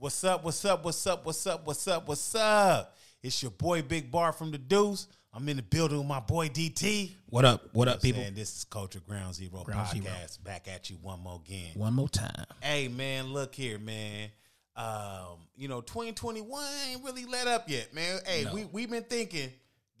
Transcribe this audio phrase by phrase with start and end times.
[0.00, 0.42] What's up?
[0.42, 0.82] What's up?
[0.82, 1.26] What's up?
[1.26, 1.66] What's up?
[1.66, 2.08] What's up?
[2.08, 2.96] What's up?
[3.22, 5.06] It's your boy Big Bar from the Deuce.
[5.30, 7.10] I'm in the building with my boy DT.
[7.26, 7.68] What up?
[7.74, 8.22] What up, people?
[8.22, 9.92] And this is Culture Ground Zero Ground podcast.
[10.02, 10.26] Zero.
[10.42, 11.72] Back at you one more again.
[11.74, 12.46] One more time.
[12.62, 14.30] Hey man, look here, man.
[14.74, 18.20] Um, you know, 2021 ain't really let up yet, man.
[18.24, 18.54] Hey, No.
[18.54, 19.50] we we've been thinking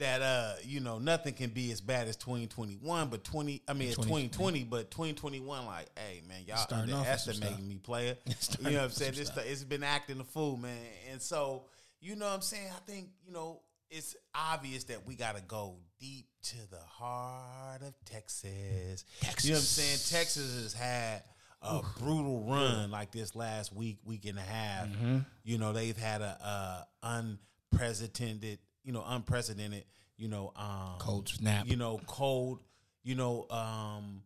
[0.00, 3.88] that uh, you know, nothing can be as bad as 2021, but 20 I mean
[3.88, 8.16] it's 2020, but 2021 like, hey man, y'all Starting off with some underestimating me, player.
[8.60, 9.14] You know what I'm saying?
[9.14, 9.44] This stuff.
[9.46, 10.76] it's been acting a fool, man.
[11.10, 11.64] And so,
[12.00, 12.68] you know what I'm saying?
[12.74, 17.82] I think, you know, it's obvious that we got to go deep to the heart
[17.82, 19.04] of Texas.
[19.20, 20.22] texas You know what I'm saying?
[20.22, 21.22] Texas has had
[21.62, 24.88] a brutal run like this last week, week and a half.
[24.88, 25.18] Mm-hmm.
[25.44, 27.28] You know, they've had a, a
[27.72, 29.84] unprecedented, you know, unprecedented,
[30.16, 31.66] you know, um, Cold snap.
[31.66, 32.60] you know, cold,
[33.02, 34.22] you know, um,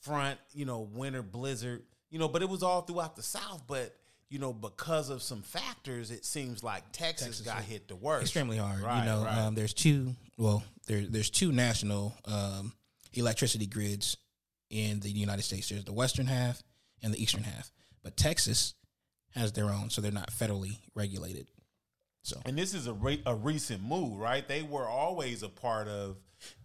[0.00, 3.62] front, you know, winter blizzard, you know, but it was all throughout the South.
[3.66, 3.94] But
[4.28, 8.22] you know, because of some factors, it seems like Texas, Texas got hit the worst.
[8.22, 8.80] Extremely hard.
[8.80, 9.38] Right, you know, right.
[9.38, 10.14] um, there's two.
[10.38, 12.72] Well, there there's two national um,
[13.12, 14.16] electricity grids
[14.70, 15.68] in the United States.
[15.68, 16.62] There's the western half
[17.02, 17.70] and the eastern half.
[18.02, 18.74] But Texas
[19.34, 21.46] has their own, so they're not federally regulated.
[22.22, 24.46] So And this is a re- a recent move, right?
[24.46, 26.16] They were always a part of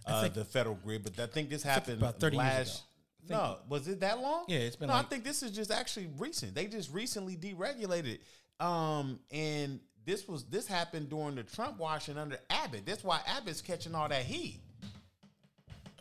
[0.06, 2.84] uh, think- the federal grid, but I think this happened about 30 years
[3.25, 3.36] ago.
[3.36, 4.45] No, was it that long?
[4.48, 6.53] Yeah, it's been No, like- I think this is just actually recent.
[6.53, 8.20] They just recently deregulated,
[8.59, 12.86] um, and this was this happened during the Trump washing under Abbott.
[12.86, 14.61] That's why Abbott's catching all that heat.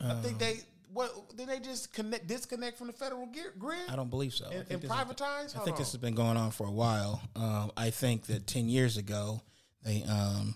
[0.00, 0.60] I think they
[0.94, 4.46] what did they just connect disconnect from the federal gear, grid I don't believe so.
[4.46, 5.56] I and, think and this is- privatize?
[5.60, 7.20] I think this has been going on for a while.
[7.36, 9.42] Um, I think that ten years ago
[9.84, 10.54] they, um,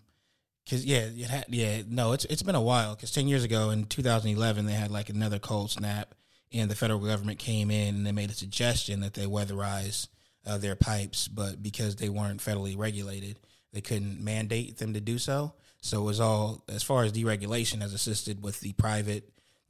[0.70, 2.96] cause yeah, it had, yeah, no, it's it's been a while.
[2.96, 6.14] Cause ten years ago in 2011 they had like another cold snap,
[6.52, 10.08] and the federal government came in and they made a suggestion that they weatherize
[10.46, 13.38] uh, their pipes, but because they weren't federally regulated,
[13.72, 15.52] they couldn't mandate them to do so.
[15.80, 18.72] So it was all as far as deregulation has assisted with the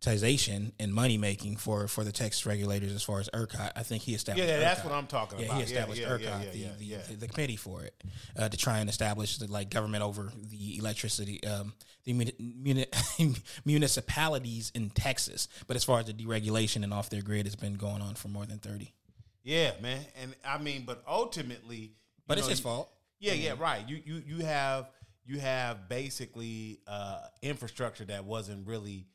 [0.00, 3.72] privatization and money making for for the Texas regulators as far as ERCOT.
[3.76, 4.48] I think he established.
[4.48, 4.84] Yeah, that's ERCOT.
[4.84, 5.41] what I'm talking about.
[5.41, 5.56] Yeah, about.
[5.59, 7.94] he established yeah, ERCOT, yeah, the, yeah, the, the, the committee for it,
[8.37, 11.72] uh, to try and establish the like government over the electricity, um,
[12.04, 12.87] the muni- muni-
[13.64, 15.48] municipalities in Texas.
[15.66, 18.28] But as far as the deregulation and off their grid, it's been going on for
[18.28, 18.94] more than thirty.
[19.42, 21.92] Yeah, man, and I mean, but ultimately,
[22.26, 22.92] But it's know, his you- fault.
[23.20, 23.82] Yeah, yeah, right.
[23.88, 24.91] You you you have
[25.26, 29.06] you have basically uh, infrastructure that wasn't really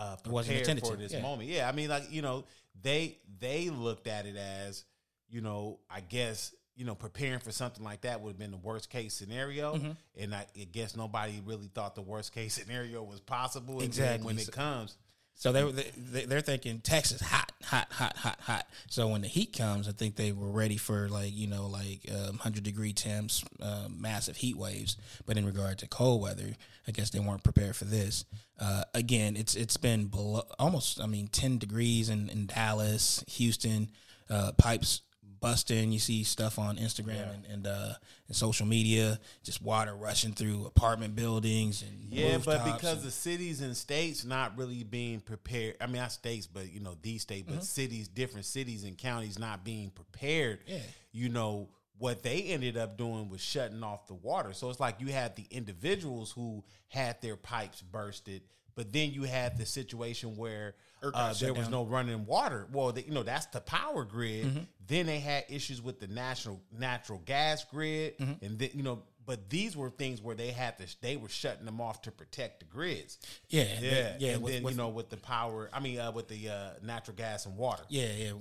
[0.00, 1.20] uh, prepared for this yeah.
[1.20, 1.48] moment.
[1.48, 2.44] Yeah, I mean, like you know,
[2.82, 4.84] they they looked at it as
[5.28, 8.56] you know, I guess you know, preparing for something like that would have been the
[8.56, 9.90] worst case scenario, Mm-hmm.
[10.18, 13.82] and I, I guess nobody really thought the worst case scenario was possible.
[13.82, 14.26] Exactly.
[14.26, 14.96] when it comes,
[15.40, 18.66] So they, they they're thinking Texas hot, hot, hot, hot, hot.
[18.90, 22.06] So when the heat comes, I think they were ready for like you know like
[22.14, 24.98] um, hundred degree temps, um, massive heat waves.
[25.24, 26.56] But in regard to cold weather,
[26.86, 28.26] I guess they weren't prepared for this.
[28.60, 33.92] Uh, again, it's it's been below almost I mean ten degrees in, in Dallas, Houston,
[34.28, 35.00] uh, pipes
[35.40, 35.92] busting.
[35.92, 37.92] You see stuff on Instagram and and, uh,
[38.28, 43.10] and social media, just water rushing through apartment buildings and Yeah, but because and- the
[43.10, 45.76] cities and states not really being prepared.
[45.80, 49.38] I mean, not states, but you know, these states, but cities, different cities and counties
[49.38, 50.60] not being prepared.
[50.66, 50.78] Yeah.
[51.12, 51.68] You know
[51.98, 54.54] what they ended up doing was shutting off the water.
[54.54, 58.42] So it's like you had the individuals who had their pipes bursted,
[58.74, 61.70] but then you had the situation where uh, there was down.
[61.72, 62.66] no running water.
[62.72, 64.46] Well, they, you know that's the power grid.
[64.46, 64.58] Mm-hmm.
[64.86, 68.44] Then they had issues with the national natural gas grid, Mm-hmm.
[68.44, 71.64] and then you know, but these were things where they had to they were shutting
[71.64, 73.18] them off to protect the grids.
[73.48, 74.32] yeah, Yeah, they- yeah.
[74.32, 76.70] and with- then with- you know with the power, I mean uh, with the uh,
[76.82, 77.82] natural gas and water.
[77.88, 78.32] Yeah, yeah.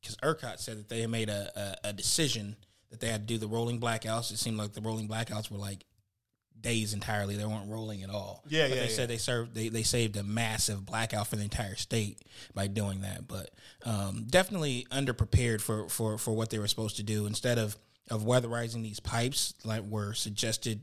[0.00, 2.56] Because ERCOT said that they had made a, a, a decision
[2.90, 4.30] that they had to do the rolling blackouts.
[4.32, 5.84] It seemed like the rolling blackouts were like
[6.60, 7.36] days entirely.
[7.36, 8.42] They weren't rolling at all.
[8.48, 8.94] Yeah, but yeah, They yeah.
[8.96, 9.54] said they served.
[9.54, 12.18] They, they saved a massive blackout for the entire state
[12.54, 13.26] by doing that.
[13.28, 13.50] But
[13.84, 17.26] um, definitely underprepared for, for for what they were supposed to do.
[17.26, 17.76] Instead of
[18.10, 20.82] of weatherizing these pipes like were suggested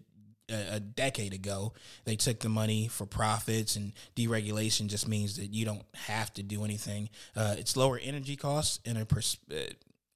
[0.49, 1.73] a, a decade ago.
[2.05, 6.43] They took the money for profits, and deregulation just means that you don't have to
[6.43, 7.09] do anything.
[7.35, 9.55] Uh, it's lower energy costs in a pers- uh,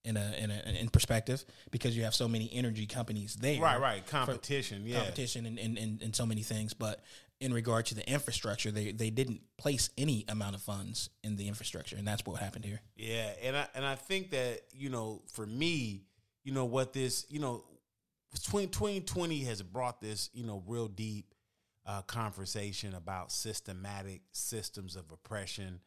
[0.06, 3.62] in a in a in perspective because you have so many energy companies there.
[3.62, 4.06] Right, right.
[4.08, 5.00] Competition, yeah.
[5.00, 7.04] Competition and, and, and, and so many things, but
[7.42, 11.48] in regard to the infrastructure, they, they didn't place any amount of funds in the
[11.48, 12.80] infrastructure, and that's what happened here.
[12.96, 16.04] Yeah, and I and I think that you know, for me,
[16.44, 17.64] you know what this, you know,
[18.32, 21.34] between 2020 has brought this, you know, real deep
[21.86, 25.80] uh, conversation about systematic systems of oppression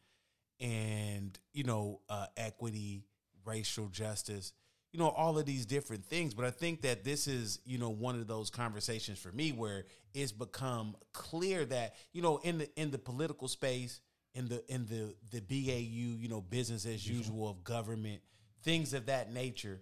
[0.59, 3.05] and you know uh, equity,
[3.49, 4.53] racial justice.
[4.91, 6.33] you know, all of these different things.
[6.33, 9.85] But I think that this is, you know, one of those conversations for me where
[10.15, 14.01] it's become clear that, you know, in the in the political space,
[14.33, 18.21] in the in the the BAU, you know, business as usual of government,
[18.63, 19.79] things of that nature,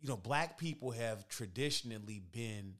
[0.00, 2.74] you know, black people have traditionally been,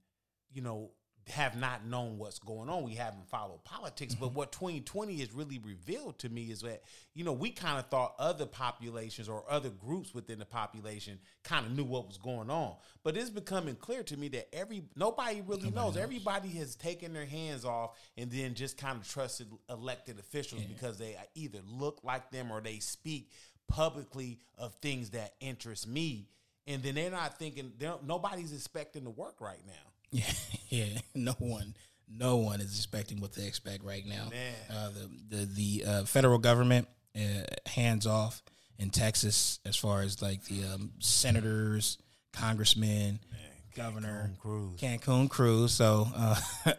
[0.52, 0.92] you know,
[1.30, 2.82] have not known what's going on.
[2.82, 4.14] We haven't followed politics.
[4.14, 4.36] But mm-hmm.
[4.36, 6.82] what 2020 has really revealed to me is that,
[7.14, 11.66] you know, we kind of thought other populations or other groups within the population kind
[11.66, 12.76] of knew what was going on.
[13.02, 15.94] But it's becoming clear to me that every nobody really nobody knows.
[15.94, 16.02] knows.
[16.02, 20.68] Everybody has taken their hands off and then just kind of trusted elected officials yeah.
[20.68, 23.30] because they either look like them or they speak
[23.68, 26.28] publicly of things that interest me.
[26.66, 29.87] And then they're not thinking, they're, nobody's expecting to work right now.
[30.10, 30.24] Yeah,
[30.68, 30.98] yeah.
[31.14, 31.74] No one,
[32.08, 34.28] no one is expecting what they expect right now.
[34.70, 38.42] Uh, the the the uh, federal government uh, hands off
[38.78, 41.98] in Texas as far as like the um, senators,
[42.32, 43.40] congressmen, Man,
[43.74, 44.76] governor, Cancun Cruz.
[44.80, 45.72] Cancun Cruz.
[45.72, 46.08] So.
[46.14, 46.36] Uh,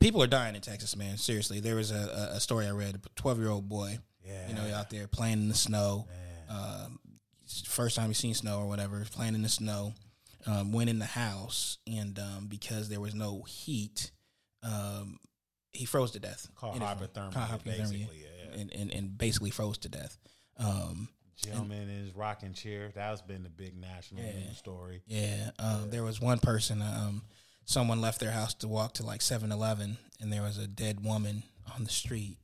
[0.00, 1.16] people are dying in Texas, man.
[1.16, 2.96] Seriously, there was a, a story I read.
[2.96, 4.48] A twelve-year-old boy, yeah.
[4.48, 6.06] you know, out there playing in the snow.
[6.48, 6.98] Um,
[7.64, 9.94] first time he's seen snow or whatever, playing in the snow
[10.46, 14.10] um, went in the house, and um, because there was no heat,
[14.62, 15.18] um,
[15.72, 16.48] he froze to death.
[16.54, 18.60] Called hypothermia, hypothermia, basically, yeah.
[18.60, 20.18] and, and, and basically froze to death.
[20.58, 22.92] Um, Gentleman in his rocking chair.
[22.94, 25.02] That's been the big national yeah, news story.
[25.06, 26.80] Yeah, um, yeah, there was one person.
[26.80, 27.22] Um,
[27.64, 31.42] someone left their house to walk to like 7-Eleven, and there was a dead woman
[31.74, 32.36] on the street,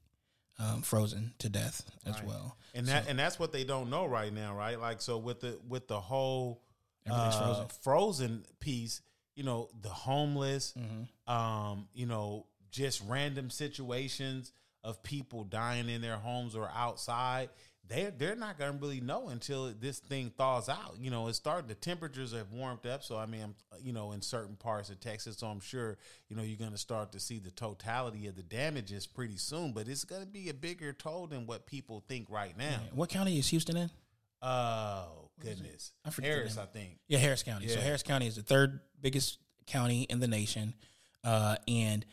[0.59, 2.27] um, frozen to death as right.
[2.27, 2.57] well.
[2.75, 4.79] And that so, and that's what they don't know right now, right?
[4.79, 6.63] Like so with the with the whole
[7.07, 7.69] Everything's uh, frozen.
[7.83, 9.03] Frozen piece,
[9.35, 11.33] you know, the homeless, mm-hmm.
[11.33, 14.53] um, you know, just random situations
[14.83, 17.51] of people dying in their homes or outside.
[17.89, 20.95] They're they're not gonna really know until this thing thaws out.
[21.01, 21.67] You know, it's starting.
[21.67, 25.01] The temperatures have warmed up, so I mean, I'm, you know, in certain parts of
[25.01, 25.99] Texas, so I'm sure
[26.29, 29.73] you know you're gonna start to see the totality of the damages pretty soon.
[29.73, 32.79] But it's gonna be a bigger toll than what people think right now.
[32.95, 33.91] What county is Houston in?
[34.43, 36.99] Oh goodness, I forget Harris, I think.
[37.09, 37.67] Yeah, Harris County.
[37.67, 37.75] Yeah.
[37.75, 40.75] So Harris County is the third biggest county in the nation,
[41.25, 42.05] uh, and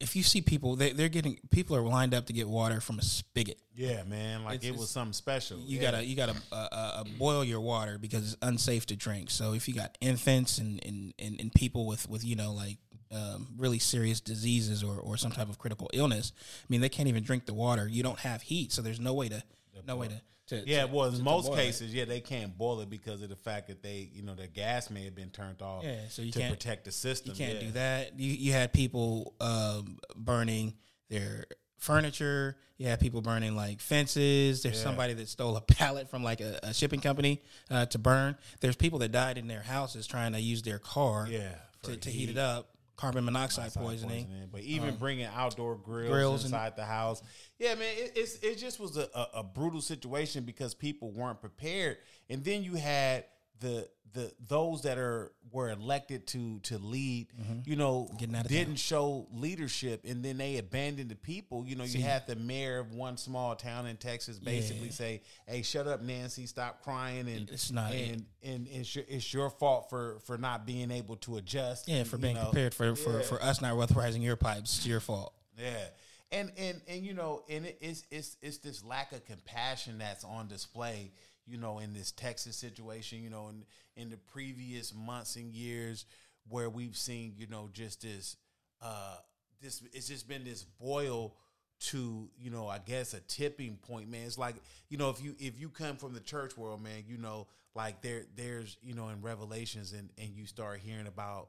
[0.00, 2.98] if you see people, they, they're getting people are lined up to get water from
[2.98, 3.58] a spigot.
[3.74, 5.58] Yeah, man, like it's, it was something special.
[5.58, 5.90] You yeah.
[5.90, 9.30] gotta you gotta uh, uh, uh, boil your water because it's unsafe to drink.
[9.30, 12.78] So if you got infants and and, and, and people with with you know like
[13.12, 17.08] um, really serious diseases or or some type of critical illness, I mean they can't
[17.08, 17.86] even drink the water.
[17.86, 19.42] You don't have heat, so there's no way to
[19.86, 20.20] no way to
[20.50, 21.96] to, yeah, to, well, in most cases, it.
[21.96, 24.90] yeah, they can't boil it because of the fact that they, you know, the gas
[24.90, 25.84] may have been turned off.
[25.84, 27.32] Yeah, so you to can't protect the system.
[27.32, 27.66] You can't yeah.
[27.66, 28.18] do that.
[28.18, 30.74] You you had people um, burning
[31.08, 31.44] their
[31.78, 32.56] furniture.
[32.78, 34.64] You had people burning like fences.
[34.64, 34.82] There's yeah.
[34.82, 38.36] somebody that stole a pallet from like a, a shipping company uh, to burn.
[38.60, 41.28] There's people that died in their houses trying to use their car.
[41.30, 41.54] Yeah,
[41.84, 42.70] to, to heat it up
[43.00, 44.26] carbon monoxide, poisoning.
[44.26, 44.48] poisoning.
[44.52, 47.22] But even um, bringing outdoor grills, grills inside and, the house,
[47.58, 51.40] yeah, man, it, it's it just was a, a, a brutal situation because people weren't
[51.40, 51.98] prepared,
[52.28, 53.24] and then you had
[53.60, 57.60] the the those that are were elected to to lead, mm-hmm.
[57.64, 58.74] you know, didn't town.
[58.76, 61.64] show leadership, and then they abandoned the people.
[61.66, 64.92] You know, See, you had the mayor of one small town in Texas basically yeah.
[64.92, 69.04] say, "Hey, shut up, Nancy, stop crying," and it's not and and, and it's, your,
[69.08, 71.88] it's your fault for for not being able to adjust.
[71.88, 72.44] Yeah, for being know.
[72.44, 73.24] prepared for for yeah.
[73.24, 74.78] for us not weatherizing your pipes.
[74.78, 75.34] It's your fault.
[75.58, 75.84] Yeah.
[76.32, 80.46] And, and and you know and it's it's it's this lack of compassion that's on
[80.46, 81.10] display
[81.50, 83.64] you know, in this Texas situation, you know, in
[83.96, 86.06] in the previous months and years
[86.48, 88.36] where we've seen, you know, just this
[88.80, 89.16] uh
[89.60, 91.34] this it's just been this boil
[91.80, 94.26] to, you know, I guess a tipping point, man.
[94.26, 94.54] It's like,
[94.88, 98.02] you know, if you if you come from the church world, man, you know, like
[98.02, 101.48] there there's, you know, in Revelations and and you start hearing about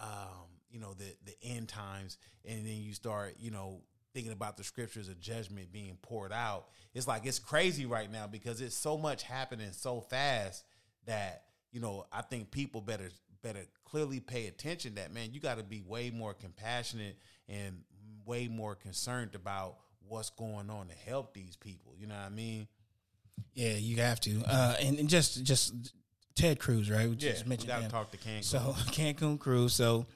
[0.00, 3.80] um, you know, the the end times and then you start, you know,
[4.14, 6.66] thinking about the scriptures of judgment being poured out.
[6.94, 10.64] It's like it's crazy right now because it's so much happening so fast
[11.06, 13.08] that you know I think people better
[13.42, 14.96] better clearly pay attention.
[14.96, 17.16] That man, you got to be way more compassionate
[17.48, 17.82] and
[18.24, 19.76] way more concerned about
[20.08, 21.94] what's going on to help these people.
[21.98, 22.68] You know what I mean?
[23.54, 24.42] Yeah, you have to.
[24.46, 25.94] Uh, and, and just just
[26.34, 27.08] Ted Cruz, right?
[27.08, 28.44] We yeah, just mentioned we got to talk to Cancun.
[28.44, 28.58] So
[28.92, 29.74] Cancun Cruz.
[29.74, 30.06] So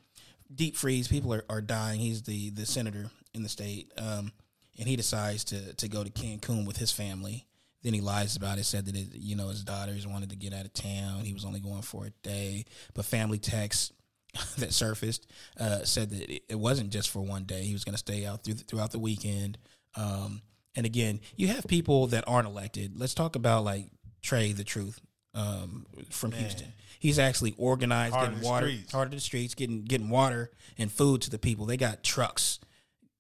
[0.54, 1.08] deep freeze.
[1.08, 2.00] People are, are dying.
[2.00, 4.32] He's the the senator in the state, um,
[4.78, 7.46] and he decides to to go to Cancun with his family.
[7.82, 8.64] Then he lies about it.
[8.64, 11.24] Said that it, you know his daughters wanted to get out of town.
[11.24, 12.64] He was only going for a day,
[12.94, 13.92] but family texts
[14.58, 15.26] that surfaced
[15.58, 17.62] uh, said that it, wasn't just for one day.
[17.62, 19.58] He was going to stay out through, throughout the weekend.
[19.94, 20.42] Um,
[20.74, 22.98] and again, you have people that aren't elected.
[22.98, 23.86] Let's talk about like
[24.22, 25.00] Trae, the truth.
[25.34, 26.72] um, from Houston.
[26.98, 28.92] He's actually organized, Heart getting water, streets.
[28.92, 31.66] heart of the streets, getting getting water and food to the people.
[31.66, 32.58] They got trucks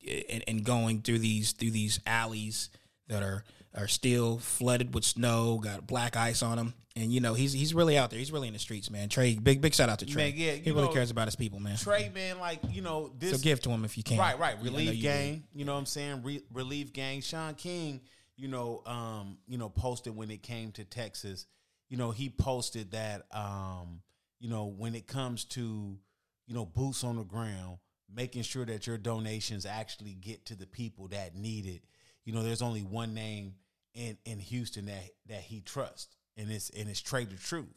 [0.06, 2.70] and, and going through these through these alleys
[3.08, 3.44] that are
[3.74, 6.74] are still flooded with snow, got black ice on them.
[6.94, 8.18] And you know he's he's really out there.
[8.18, 9.08] He's really in the streets, man.
[9.08, 10.16] Trae, big big shout out to Trae.
[10.16, 11.76] Man, yeah, he really know, cares about his people, man.
[11.76, 13.32] Trae, man, like you know this.
[13.32, 14.18] so give to him if you can.
[14.18, 14.56] Right, right.
[14.62, 15.44] Relief you gang.
[15.54, 16.22] You know what I'm saying?
[16.22, 17.20] Re- relief gang.
[17.20, 18.00] Shaun King,
[18.36, 21.46] you know, um, you know, posted when it came to Texas.
[21.90, 24.00] You know, he posted that um,
[24.40, 25.98] you know, when it comes to,
[26.46, 27.78] you know, boots on the ground,
[28.14, 31.82] making sure that your donations actually get to the people that need it.
[32.24, 33.54] You know, there's only one name
[33.94, 37.74] in in Houston that that he trusts, and it's and it's Trae tha Truth.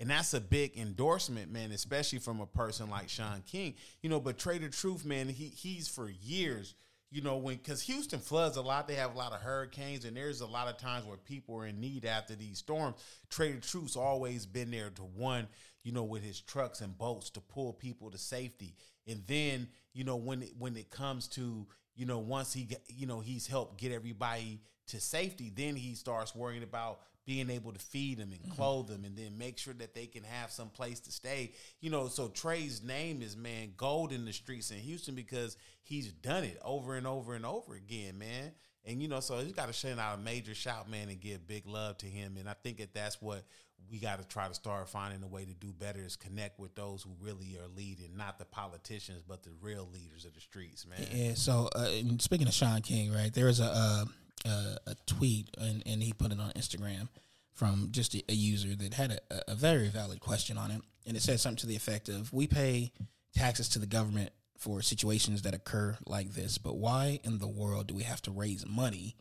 [0.00, 3.74] And that's a big endorsement, man, especially from a person like Shaun King.
[4.00, 6.74] You know, but Trae tha Truth, man, he he's for years,
[7.10, 10.16] you know, when because Houston floods a lot, they have a lot of hurricanes, and
[10.16, 12.96] there's a lot of times where people are in need after these storms.
[13.30, 15.48] Trae tha Truth's always been there to one,
[15.84, 18.74] you know, with his trucks and boats to pull people to safety.
[19.08, 23.06] And then, you know, when it when it comes to, you know, once he you
[23.06, 27.78] know, he's helped get everybody to safety, then he starts worrying about being able to
[27.78, 28.52] feed them and mm-hmm.
[28.52, 31.52] clothe them and then make sure that they can have some place to stay.
[31.80, 36.10] You know, so Trae's name is man gold in the streets in Houston because he's
[36.10, 38.52] done it over and over and over again, man.
[38.86, 41.46] And you know, so he's got to send out a major shout, man, and give
[41.46, 42.36] big love to him.
[42.38, 43.44] And I think that that's what
[43.90, 46.74] we got to try to start finding a way to do better is connect with
[46.74, 50.86] those who really are leading, not the politicians, but the real leaders of the streets,
[50.86, 51.06] man.
[51.12, 51.34] Yeah.
[51.34, 53.32] So, uh, speaking of Shaun King, right?
[53.32, 54.04] There was a uh,
[54.44, 57.08] a, a tweet, and, and he put it on Instagram
[57.52, 61.16] from just a, a user that had a, a very valid question on it, and
[61.16, 62.92] it said something to the effect of, "We pay
[63.34, 67.88] taxes to the government for situations that occur like this, but why in the world
[67.88, 69.16] do we have to raise money?"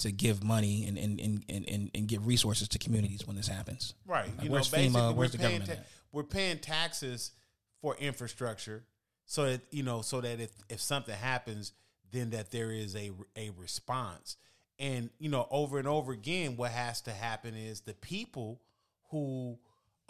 [0.00, 3.94] To give money and and, and, and, and give resources to communities when this happens,
[4.06, 4.26] Right.
[4.36, 5.08] Like, you where's know, basically, FEMA?
[5.08, 5.86] we're Where's the paying government at?
[6.12, 7.30] we're paying taxes
[7.80, 8.84] for infrastructure,
[9.24, 11.72] so that you know, so that if if something happens,
[12.12, 14.36] then that there is a a response.
[14.78, 18.60] And you know, over and over again, what has to happen is the people
[19.10, 19.58] who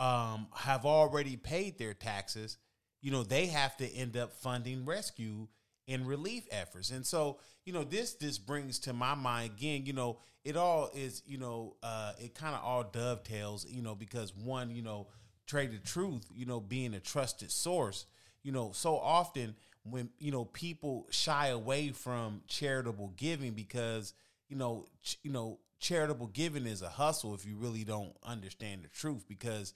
[0.00, 2.58] um, have already paid their taxes,
[3.00, 5.46] you know, they have to end up funding rescue
[5.88, 6.90] and relief efforts.
[6.90, 10.90] And so, you know, this this brings to my mind again, you know, it all
[10.94, 15.08] is, you know, uh, it kind of all dovetails, you know, because one, you know,
[15.46, 18.06] Trae tha Truth, you know, being a trusted source,
[18.42, 24.14] you know, so often when you know people shy away from charitable giving because
[24.48, 28.82] you know, ch- you know, charitable giving is a hustle if you really don't understand
[28.82, 29.74] the truth because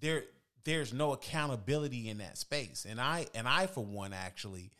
[0.00, 0.24] there
[0.64, 2.86] there's no accountability in that space.
[2.88, 4.70] And I and I for one actually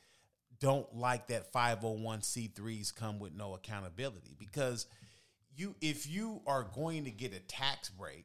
[0.65, 4.87] don't like that 501c3s come with no accountability because
[5.55, 8.25] you if you are going to get a tax break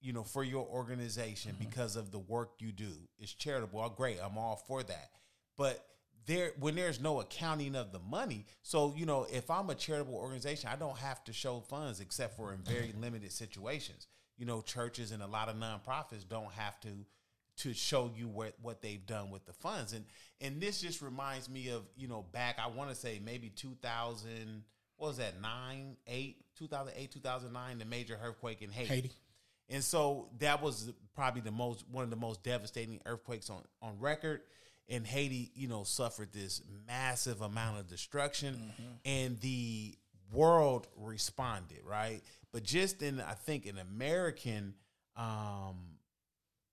[0.00, 1.62] you know for your organization mm-hmm.
[1.62, 2.90] because of the work you do
[3.20, 3.80] it's charitable.
[3.80, 5.10] Oh, great i'm all for that.
[5.56, 5.86] But
[6.26, 10.16] there when there's no accounting of the money so you know if i'm a charitable
[10.16, 14.08] organization i don't have to show funds except for in very limited situations.
[14.36, 16.88] You know churches and a lot of nonprofits don't have to
[17.58, 19.92] to show you what what they've done with the funds.
[19.92, 20.04] And
[20.40, 24.62] and this just reminds me of you know back i want to say maybe 2000
[24.96, 29.12] what was that 9 8 2008 2009 the major earthquake in haiti, Haiti.
[29.70, 33.98] and so that was probably the most one of the most devastating earthquakes on on
[33.98, 34.42] record.
[34.88, 38.72] And Haiti, you know, suffered this massive amount of destruction.
[39.04, 39.96] And the
[40.32, 42.22] world responded, right?
[42.52, 44.74] But just in I think an American
[45.16, 45.95] um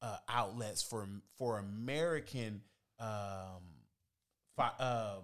[0.03, 1.07] uh, outlets for
[1.37, 2.61] for American
[2.99, 3.63] um,
[4.55, 5.23] fi- um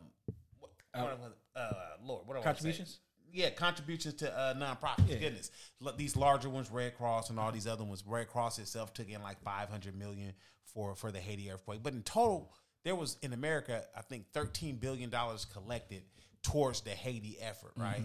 [0.94, 1.72] what, uh,
[2.04, 2.44] Lord, what?
[2.44, 3.00] Contributions?
[3.32, 5.20] Yeah, contributions to uh, nonprofits.
[5.20, 8.04] Goodness, Look, these larger ones, Red Cross and all these other ones.
[8.08, 10.34] Red Cross itself took in like five hundred million
[10.74, 12.52] for for the Haiti earthquake, but in total,
[12.84, 16.02] there was in America, I think, thirteen billion dollars collected
[16.42, 17.74] towards the Haiti effort.
[17.76, 18.02] Right?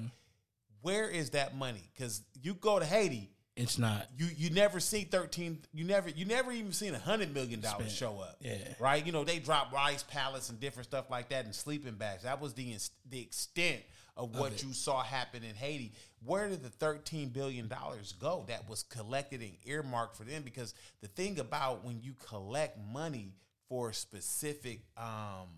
[0.83, 1.89] Where is that money?
[1.95, 4.09] Because you go to Haiti, It's not.
[4.19, 7.93] you you never see 13 you never you never even seen a hundred million dollars
[7.93, 8.37] show up.
[8.41, 8.57] Yeah.
[8.81, 9.05] right?
[9.05, 12.25] You know they drop rice pallets and different stuff like that and sleeping bags.
[12.25, 12.75] That was the
[13.09, 13.83] the extent
[14.17, 15.93] of what you saw happen in Haiti.
[16.25, 20.43] Where did the 13 billion dollars go that was collected and earmarked for them?
[20.43, 23.35] Because the thing about when you collect money
[23.69, 25.49] for a specific um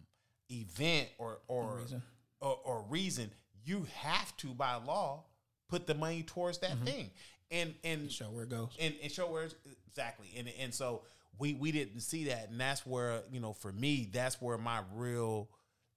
[0.51, 2.03] event or or reason.
[2.41, 3.31] or, or reason
[3.65, 5.25] you have to by law
[5.69, 7.11] put the money towards that thing
[7.51, 8.77] and and Show where it goes.
[8.81, 9.55] and, and show where it's,
[9.89, 10.29] exactly.
[10.37, 11.03] And and so
[11.39, 12.49] we we didn't see that.
[12.51, 15.49] And that's where you know for me that's where my real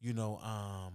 [0.01, 0.93] you know um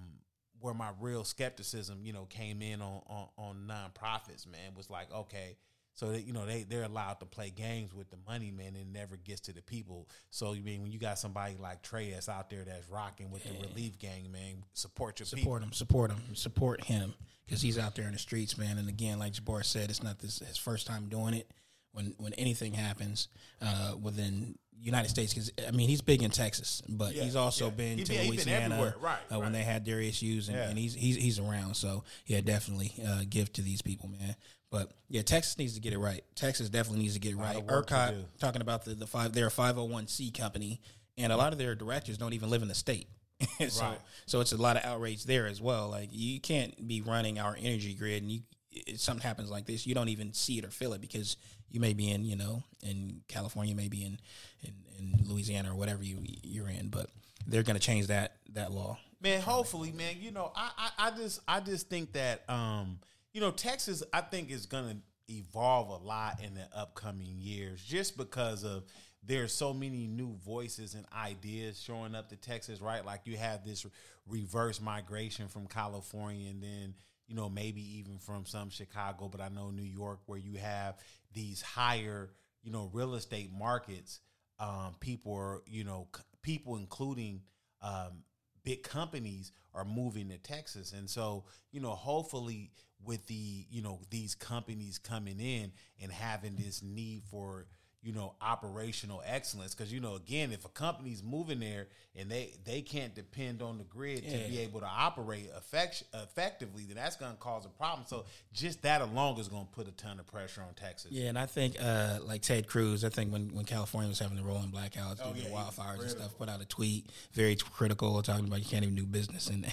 [0.61, 4.75] where my real skepticism you know came in on on, on nonprofits man.
[4.77, 5.57] Was like okay
[5.97, 8.77] So that you know they they're allowed to play games with the money, man, and
[8.79, 10.09] it never gets to the people.
[10.31, 13.45] So you mean when you got somebody like Trae that's out there that's rocking with
[13.45, 15.39] the relief gang, man, support your people.
[15.43, 17.15] support him, support him, support him
[17.47, 18.79] because he's out there in the streets, man.
[18.79, 21.49] And again, like Jabbar said, it's not this his first time doing it.
[21.93, 23.29] When when anything happens
[23.63, 27.67] uh, within United States, because I mean he's big in Texas, but Yeah, he's also
[27.67, 27.71] yeah.
[27.71, 28.95] been He to been Louisiana.
[29.01, 30.69] Right, uh, when they had their issues, and, Yeah.
[30.71, 31.75] and he's he's he's around.
[31.77, 34.35] So yeah, definitely uh, give to these people, man.
[34.75, 36.25] But yeah, Texas needs to get it right.
[36.35, 37.65] Texas definitely needs to get it right.
[37.65, 40.81] ERCOT talking about the the five, they're a five hundred one c company,
[41.17, 43.07] and a lot of their directors don't even live in the state.
[43.69, 43.99] so Right.
[44.27, 45.91] so it's a lot of outrage there as well.
[45.91, 48.41] Like you can't be running our energy grid and you
[48.73, 51.37] if something happens like this, you don't even see it or feel it because
[51.71, 54.19] you may be in, you know, in California, maybe in,
[54.63, 57.11] in, in Louisiana or whatever you you're in, but
[57.47, 58.99] they're going to change that that law.
[59.21, 60.17] Man, hopefully, man.
[60.19, 62.99] You know, I, I, I just I just think that um,
[63.35, 64.97] you know, Texas I think is gonna
[65.29, 68.85] evolve a lot in the upcoming years just because of
[69.27, 73.05] there's so many new voices and ideas showing up to Texas, right?
[73.05, 73.85] Like you have this
[74.27, 76.95] reverse migration from California and then
[77.27, 80.97] you know, maybe even from some Chicago, but I know New York where you have
[81.33, 82.31] these higher,
[82.63, 84.21] you know, real estate markets.
[84.59, 87.41] Um, people are, you know, c- people including
[87.81, 88.23] um,
[88.63, 90.93] big companies are moving to Texas.
[90.93, 92.71] And so, you know, hopefully
[93.05, 97.67] with the, you know, these companies coming in and having this need for,
[98.03, 99.75] you know, operational excellence.
[99.75, 103.79] Cause, you know, again, if a company's moving there and they, they can't depend on
[103.79, 107.71] the grid to be able to operate effect- effectively, then that's going to cause a
[107.71, 108.07] problem.
[108.07, 111.13] So just that alone is going to put a ton of pressure on Texas.
[111.13, 114.37] Yeah, and I think uh, like Ted Cruz, I think when, when California was having
[114.37, 117.09] the rolling blackouts due Oh, to yeah, the wildfires and stuff, put out a tweet
[117.33, 119.65] very critical talking about you can't even do business in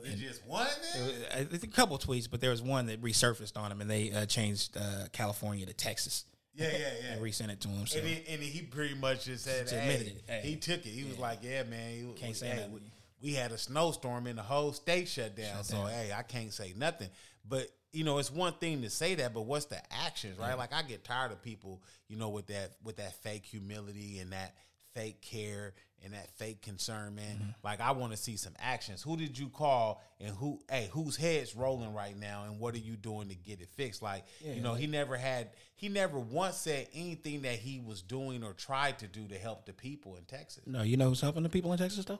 [0.00, 0.66] Was it just one?
[0.94, 1.10] Then?
[1.32, 4.12] I think a couple tweets, but there was one that resurfaced on him, and they
[4.12, 6.24] uh, changed uh, California to Texas.
[6.54, 7.12] Yeah, yeah, yeah.
[7.12, 7.86] and resent it to him.
[7.86, 10.22] So And he, and he pretty much just said, Just hey, it.
[10.26, 10.40] Hey.
[10.42, 10.90] he took it.
[10.90, 11.92] He was like, yeah, man.
[11.92, 12.80] He, Can't say hey, we,
[13.22, 15.56] we had a snowstorm and the whole state shut down.
[15.56, 15.90] Shut so, down.
[15.90, 17.08] hey, I can't say nothing.
[17.48, 20.58] But, you know, it's one thing to say that, but what's the actions, right?
[20.58, 24.32] Like, I get tired of people, you know, with that with that fake humility and
[24.32, 24.54] that
[24.94, 27.36] fake care and that fake concern, man.
[27.36, 27.50] Mm-hmm.
[27.62, 29.02] Like, I want to see some actions.
[29.02, 32.78] Who did you call and who, hey, whose head's rolling right now and what are
[32.78, 34.02] you doing to get it fixed?
[34.02, 38.42] Like, you know, he never had, he never once said anything that he was doing
[38.42, 40.64] or tried to do to help the people in Texas.
[40.66, 42.18] no, you know who's helping the people in Texas though?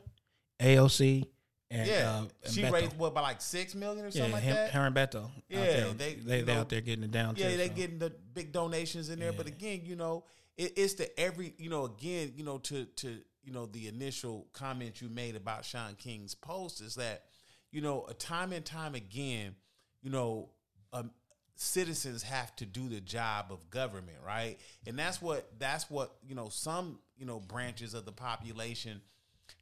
[0.60, 1.24] AOC
[1.70, 2.72] and Yeah, uh, and she Beto.
[2.72, 4.70] raised what by like six million or yeah, something like him, that.
[4.72, 5.30] her and Beto.
[5.48, 5.92] Yeah, there.
[5.92, 7.36] they- they they know, out there getting it down.
[7.36, 7.74] Yeah, too, they so.
[7.74, 10.24] getting the big donations in there, but again, you know,
[10.56, 14.46] it, it's the every, you know, again, you know, to to you know the initial
[14.52, 17.24] comment you made about Shaun King's post is that,
[17.70, 19.54] you know, a time and time again,
[20.02, 20.50] you know,
[20.92, 21.10] um,
[21.54, 24.58] citizens have to do the job of government, right?
[24.86, 29.00] And that's what that's what you know some you know branches of the population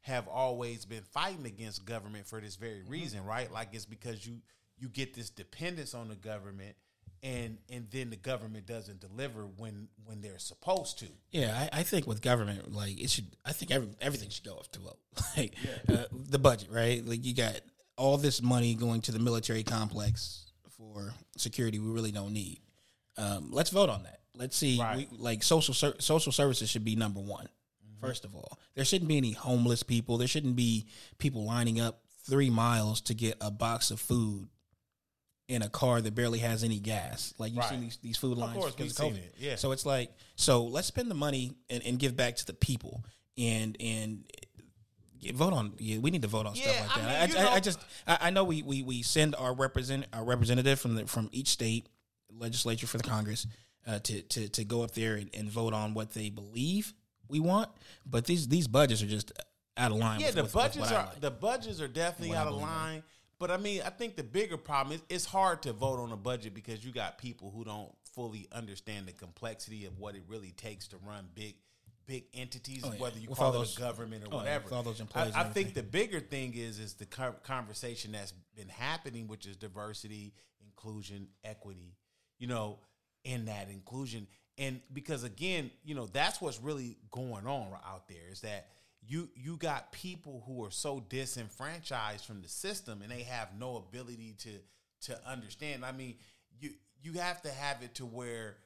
[0.03, 3.53] have always been fighting against government for this very reason, right?
[3.53, 4.39] Like it's because you
[4.79, 6.77] you get this dependence on the government
[7.23, 11.07] and and then the government doesn't deliver when when they're supposed to.
[11.31, 13.27] Yeah, I, I think with government, like it should.
[13.45, 14.99] I think every, everything should go up to vote.
[15.37, 15.55] like
[15.89, 17.05] uh, the budget, right?
[17.05, 17.61] Like you got
[17.97, 22.61] all this money going to the military complex for security we really don't need.
[23.17, 24.21] Um, let's vote on that.
[24.35, 24.79] Let's see.
[24.81, 25.09] Right.
[25.11, 27.49] We, like social ser- social services should be number one.
[28.01, 30.19] First of all, there shouldn't be any homeless people.
[30.19, 30.87] There shouldn't be
[31.19, 34.49] people lining up three miles to get a box of food
[35.49, 37.33] in a car that barely has any gas.
[37.39, 37.81] Like you see Right.
[37.81, 39.19] these these food lines course, because of seen COVID.
[39.19, 39.57] it, yeah.
[39.57, 43.03] So it's like so let's spend the money and, and give back to the people
[43.37, 44.25] and and
[45.35, 45.73] vote on.
[45.79, 47.23] Yeah, we need to vote on Yeah, stuff like I that.
[47.23, 50.07] I, mean, you I, I just I, I know we, we we send our represent
[50.13, 51.89] our representative from the from each state
[52.31, 53.47] legislature for the Congress
[53.87, 56.93] uh, to to to go up there and, and vote on what they believe
[57.29, 57.71] we want,
[58.07, 59.33] but these these budgets are just
[59.77, 60.21] out of line.
[60.21, 61.21] Yeah, with- the with- with budgets what are like.
[61.21, 62.97] the budgets are definitely out of line.
[62.97, 63.03] in.
[63.39, 66.17] But I mean, I think the bigger problem is it's hard to vote on a
[66.17, 70.51] budget because you got people who don't fully understand the complexity of what it really
[70.53, 71.55] takes to run big
[72.07, 72.99] big entities, Oh, yeah.
[73.01, 74.65] whether you With call it those- a government or oh, whatever.
[74.65, 78.33] with all those employees I, I think the bigger thing is is the conversation that's
[78.57, 80.33] been happening, which is diversity,
[80.65, 81.95] inclusion, equity.
[82.39, 82.79] You know,
[83.25, 88.29] in that inclusion, and because again, you know, that's what's really going on out there
[88.31, 88.69] is that
[89.09, 93.77] you you got people who are so disenfranchised from the system and they have no
[93.77, 94.51] ability to
[95.07, 95.85] to understand.
[95.85, 96.17] I mean,
[96.61, 96.71] you
[97.03, 98.57] you have to have it to where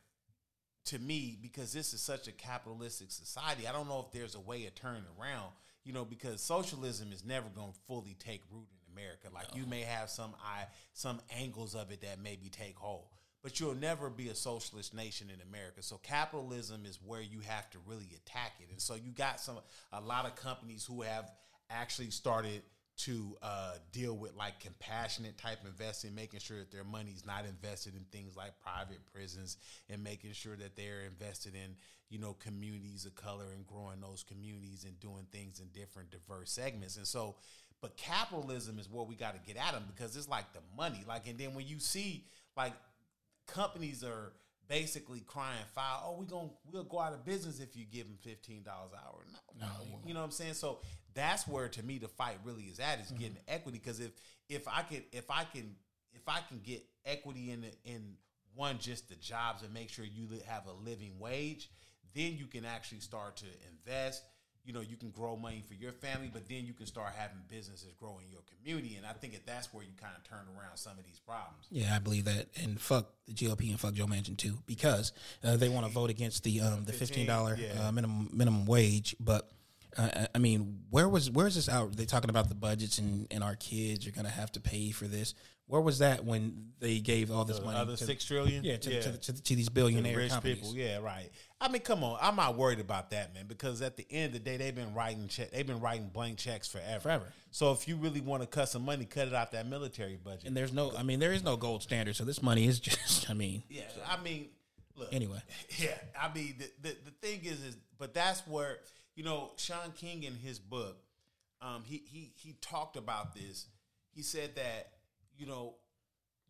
[0.86, 4.40] to me, because this is such a capitalistic society, I don't know if there's a
[4.40, 5.52] way of turning around,
[5.84, 9.28] you know, because socialism is never going to fully take root in America.
[9.32, 13.06] Like you may have some I some angles of it that maybe take hold.
[13.42, 15.82] But you'll never be a socialist nation in America.
[15.82, 18.70] So capitalism is where you have to really attack it.
[18.70, 19.58] And so you got some
[19.92, 21.30] a lot of companies who have
[21.70, 22.62] actually started
[22.98, 27.94] to uh, deal with like compassionate type investing, making sure that their money's not invested
[27.96, 29.56] in things like private prisons,
[29.88, 31.74] and making sure that they're invested in
[32.10, 36.52] you know communities of color and growing those communities and doing things in different diverse
[36.52, 36.96] segments.
[36.96, 37.36] And so,
[37.80, 41.02] but capitalism is what we got to get at them because it's like the money.
[41.08, 42.26] Like, and then when you see
[42.56, 42.74] like
[43.46, 44.32] companies are
[44.68, 46.02] basically crying foul.
[46.06, 48.90] Oh, we going to we'll go out of business if you give them fifteen dollars
[48.92, 49.24] an hour.
[49.60, 50.54] No, no, you know what I'm saying.
[50.54, 50.80] So
[51.14, 53.18] that's where to me the fight really is at is mm-hmm.
[53.18, 53.78] getting equity.
[53.78, 54.12] Because if
[54.48, 55.74] if I can if I can
[56.14, 58.14] if I can get equity in the, in
[58.54, 61.70] one just the jobs and make sure you have a living wage,
[62.14, 64.22] then you can actually start to invest
[64.64, 67.38] you know you can grow money for your family but then you can start having
[67.48, 70.44] businesses grow in your community and i think that that's where you kind of turn
[70.56, 73.94] around some of these problems yeah i believe that and fuck the gop and fuck
[73.94, 75.12] joe manchin too because
[75.44, 77.88] uh, they want to vote against the um, the $15 yeah.
[77.88, 79.50] uh, minimum minimum wage but
[79.96, 81.96] uh, I mean, where was where's this out?
[81.96, 84.90] They talking about the budgets and, and our kids are going to have to pay
[84.90, 85.34] for this.
[85.72, 87.78] Where was that when they gave all this the money?
[87.78, 89.00] Other to, six trillion, yeah, to, yeah.
[89.00, 90.56] To, to, to, these billionaire rich companies.
[90.58, 90.76] people.
[90.76, 91.30] Yeah, right.
[91.62, 94.32] I mean, come on, I'm not worried about that, man, because at the end of
[94.34, 97.00] the day, they've been writing check, they've been writing blank checks forever.
[97.00, 97.24] Forever.
[97.52, 100.44] So if you really want to cut some money, cut it out that military budget.
[100.44, 103.30] And there's no, I mean, there is no gold standard, so this money is just,
[103.30, 104.48] I mean, yeah, I mean,
[104.94, 105.40] look, anyway,
[105.78, 108.80] yeah, I mean, the, the the thing is, is, but that's where
[109.14, 110.98] you know, Shaun King in his book,
[111.62, 113.68] um, he he he talked about this.
[114.10, 114.88] He said that
[115.36, 115.74] you know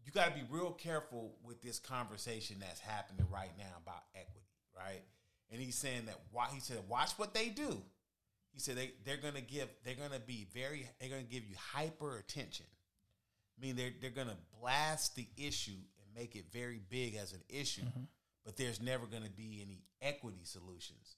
[0.04, 4.48] you got to be real careful with this conversation that's happening right now about equity,
[4.76, 5.02] right?
[5.50, 7.82] And he's saying that why he said watch what they do.
[8.52, 12.16] He said they they're gonna give they're gonna be very they're gonna give you hyper
[12.18, 12.66] attention.
[13.58, 17.42] I mean they're they're gonna blast the issue and make it very big as an
[17.48, 18.04] issue, mm-hmm.
[18.44, 21.16] but there's never gonna be any equity solutions.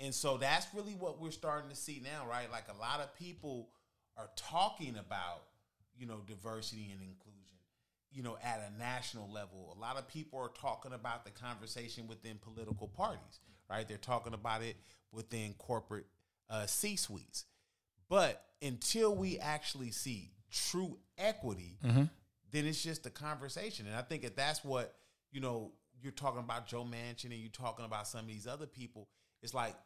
[0.00, 2.50] And so that's really what we're starting to see now, right?
[2.50, 3.68] Like a lot of people
[4.16, 5.42] are talking about,
[5.96, 7.58] you know, diversity and inclusion,
[8.10, 9.74] you know, at a national level.
[9.76, 13.86] A lot of people are talking about the conversation within political parties, right?
[13.86, 14.76] They're talking about it
[15.12, 16.06] within corporate
[16.50, 17.44] uh, C suites.
[18.08, 22.04] But until we actually see true equity, mm-hmm.
[22.52, 23.86] then it's just a conversation.
[23.86, 24.94] And I think that that's what,
[25.32, 28.66] you know, you're talking about Joe Manchin and you're talking about some of these other
[28.66, 29.08] people
[29.44, 29.76] it's like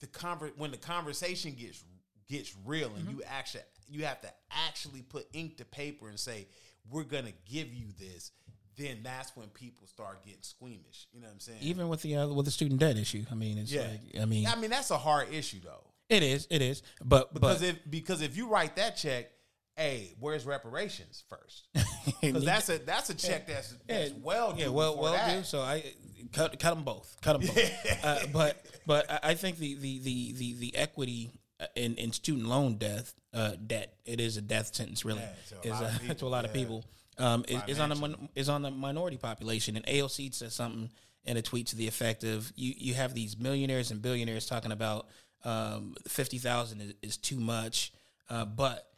[0.00, 1.84] the conver- when the conversation gets
[2.28, 3.18] gets real and mm-hmm.
[3.18, 4.28] you actually you have to
[4.68, 6.46] actually put ink to paper and say
[6.90, 8.32] we're gonna give you this
[8.76, 12.16] then that's when people start getting squeamish you know what i'm saying even with the
[12.16, 13.82] uh, with the student debt issue i mean it's yeah.
[13.82, 17.32] like i mean i mean that's a hard issue though it is it is but
[17.32, 19.30] because but, if because if you write that check
[19.76, 21.68] hey, where's reparations first?
[22.20, 24.54] Because that's a that's a check that's, that's yeah, well.
[24.56, 25.38] Yeah, well, well that.
[25.38, 25.42] due.
[25.42, 25.84] So I
[26.32, 27.16] cut cut them both.
[27.20, 28.04] Cut them both.
[28.04, 31.30] uh, but but I think the the the the, the equity
[31.76, 35.70] in, in student loan death uh, debt it is a death sentence really yeah, to,
[35.70, 36.84] a is, to a lot of people
[37.18, 40.90] um, is, is on the is on the minority population and AOC says something
[41.24, 44.72] in a tweet to the effect of you you have these millionaires and billionaires talking
[44.72, 45.06] about
[45.44, 47.92] um, fifty thousand is, is too much
[48.28, 48.88] uh, but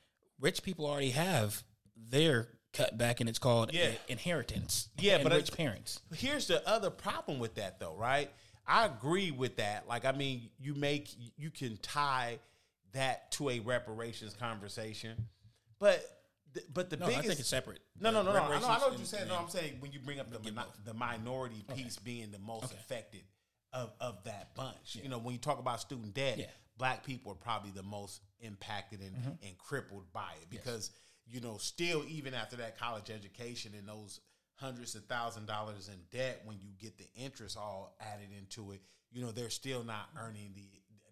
[0.41, 1.63] rich people already have
[1.97, 3.91] their cut back and it's called yeah.
[4.09, 4.89] inheritance.
[4.99, 6.01] Yeah, but rich I, parents.
[6.15, 8.31] Here's the other problem with that though, right?
[8.67, 9.89] I agree with that.
[9.89, 12.39] Like I mean, you make you can tie
[12.93, 15.29] that to a reparations conversation.
[15.79, 16.05] But
[16.73, 17.81] but the no, biggest I think it's separate.
[18.01, 18.39] No, no, no, no.
[18.39, 19.29] I know, I know what you're saying.
[19.29, 20.53] No, I'm saying when you bring up the
[20.85, 22.05] the minority piece okay.
[22.05, 22.77] being the most okay.
[22.79, 23.23] affected
[23.73, 24.95] of of that bunch.
[24.97, 25.03] Yeah.
[25.05, 26.47] You know, when you talk about student debt, yeah.
[26.79, 29.47] black people are probably the most impacted and, mm-hmm.
[29.47, 33.89] and crippled by it because yes you know, still even after that college education and
[33.89, 34.21] those
[34.57, 38.81] hundreds of thousand dollars in debt, when you get the interest all added into it,
[39.11, 40.69] you know, they're still not earning the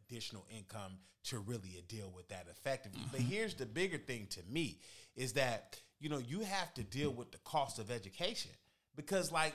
[0.06, 3.00] additional income to really deal with that effectively.
[3.00, 3.10] Mm-hmm.
[3.12, 4.80] But here's the bigger thing to me
[5.16, 8.50] is that, you know, you have to deal with the cost of education
[8.96, 9.54] because like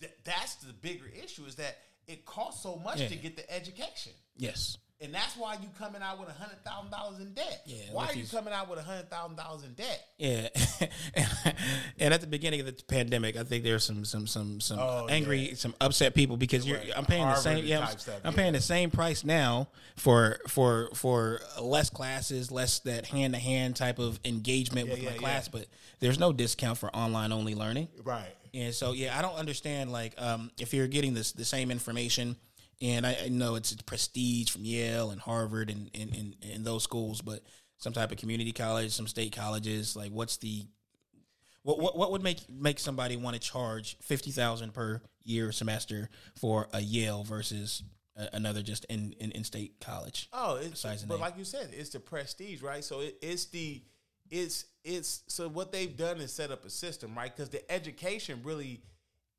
[0.00, 3.08] th- that's the bigger issue is that it costs so much yeah.
[3.08, 4.12] to get the education.
[4.36, 7.62] Yes and that's why you coming out with a hundred thousand dollars in debt.
[7.66, 10.08] Yeah, why are you coming out with a hundred thousand dollars in debt?
[10.18, 10.48] Yeah,
[11.98, 15.06] and at the beginning of the pandemic, I think there's some some some some oh,
[15.08, 15.54] angry, yeah.
[15.54, 18.36] some upset people because you're I'm paying Harvard the same yeah I'm, stuff, I'm yeah.
[18.36, 23.76] paying the same price now for for for less classes, less that hand to hand
[23.76, 25.66] type of engagement with my class, but
[26.00, 27.88] there's no discount for online only learning.
[28.02, 28.34] Right.
[28.54, 32.36] And so yeah, I don't understand like um, if you're getting this the same information
[32.80, 35.90] and I, I know it's prestige from Yale and Harvard and
[36.42, 37.42] in those schools, but
[37.78, 39.96] some type of community college, some state colleges.
[39.96, 40.66] Like, what's the
[41.62, 46.10] What what, what would make make somebody want to charge fifty thousand per year semester
[46.36, 47.82] for a Yale versus
[48.16, 50.28] a, another just in, in in state college?
[50.32, 51.20] Oh, it's, but name.
[51.20, 52.84] like you said, it's the prestige, right?
[52.84, 53.82] So it, it's the
[54.30, 57.34] it's it's so what they've done is set up a system, right?
[57.34, 58.82] Because the education really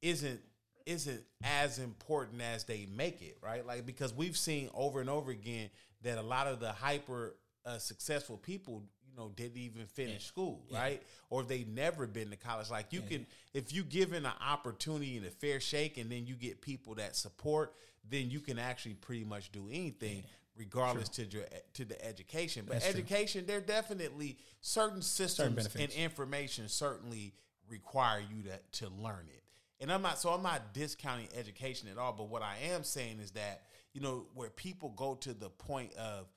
[0.01, 0.39] isn't
[0.85, 3.65] isn't as important as they make it, right?
[3.65, 5.69] Like because we've seen over and over again
[6.03, 10.61] that a lot of the hyper uh, successful people, you know, didn't even finish school,
[10.71, 11.01] right?
[11.29, 12.69] Or they never been to college.
[12.69, 16.35] Like you can, if you given an opportunity and a fair shake, and then you
[16.35, 17.73] get people that support,
[18.07, 20.23] then you can actually pretty much do anything.
[20.57, 21.43] Regardless to your
[21.73, 22.99] to the education, but That's true.
[23.01, 27.33] education, there definitely certain systems and information certainly
[27.69, 29.43] require you to to learn it.
[29.79, 33.19] And I'm not so I'm not discounting education at all, but what I am saying
[33.19, 36.27] is that, you know, where people go to the point of,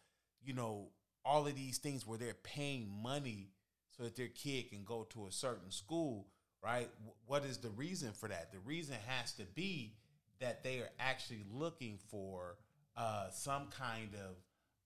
[0.43, 0.89] you know,
[1.25, 3.51] all of these things where they're paying money
[3.97, 6.27] so that their kid can go to a certain school,
[6.65, 6.89] right?
[7.27, 8.53] What is the reason for that?
[8.53, 9.95] The reason has to be
[10.41, 12.57] that they are actually looking for
[12.97, 14.37] uh, some kind of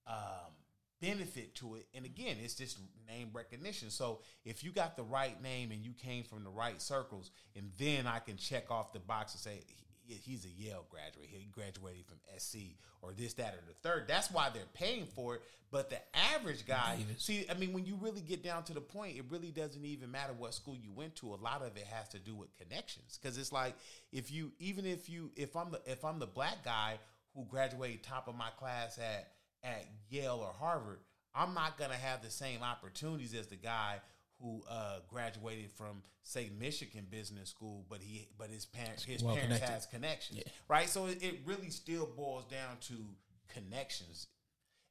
[0.07, 0.51] um,
[1.03, 1.85] benefit to it.
[1.93, 3.89] And again, it's just name recognition.
[3.89, 7.69] So if you got the right name and you came from the right circles, and
[7.77, 9.63] then I can check off the box and say
[10.07, 12.57] he, he's a Yale graduate, he graduated from SC
[13.01, 14.05] or this, that, or the third.
[14.07, 15.41] That's why they're paying for it.
[15.71, 15.99] But the
[16.35, 19.49] average guy, see, I mean, when you really get down to the point, it really
[19.49, 21.33] doesn't even matter what school you went to.
[21.33, 23.75] A lot of it has to do with connections, because it's like
[24.13, 26.99] if you, even if you, if I'm the, if I'm the black guy
[27.35, 29.31] who graduated top of my class at
[29.63, 30.99] at Yale or Harvard,
[31.35, 33.99] I'm not gonna have the same opportunities as the guy
[34.41, 39.35] who uh, graduated from say Michigan Business School, but he but his parents his Well
[39.35, 39.73] parents connected.
[39.73, 40.89] has connections, right?
[40.89, 42.93] So it, it really still boils down to
[43.53, 44.27] connections.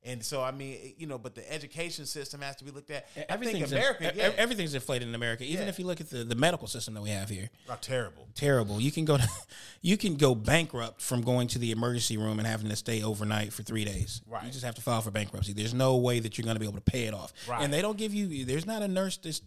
[0.04, 3.06] And so, I mean, you know, but the education system has to be looked at.
[3.14, 5.44] I think Everything's America, in, yeah, everything's inflated in America.
[5.44, 5.68] Even Yeah.
[5.68, 8.26] if you look at the, the medical system that we have here, are terrible.
[8.34, 8.80] terrible.
[8.80, 9.28] You can go to,
[9.80, 13.52] you can go bankrupt from going to the emergency room and having to stay overnight
[13.52, 14.22] for three days.
[14.26, 14.42] Right.
[14.44, 15.52] You just have to file for bankruptcy.
[15.52, 17.32] There's no way that you're going to be able to pay it off.
[17.48, 17.62] Right.
[17.62, 18.44] And they don't give you.
[18.44, 19.40] There's not a nurse that's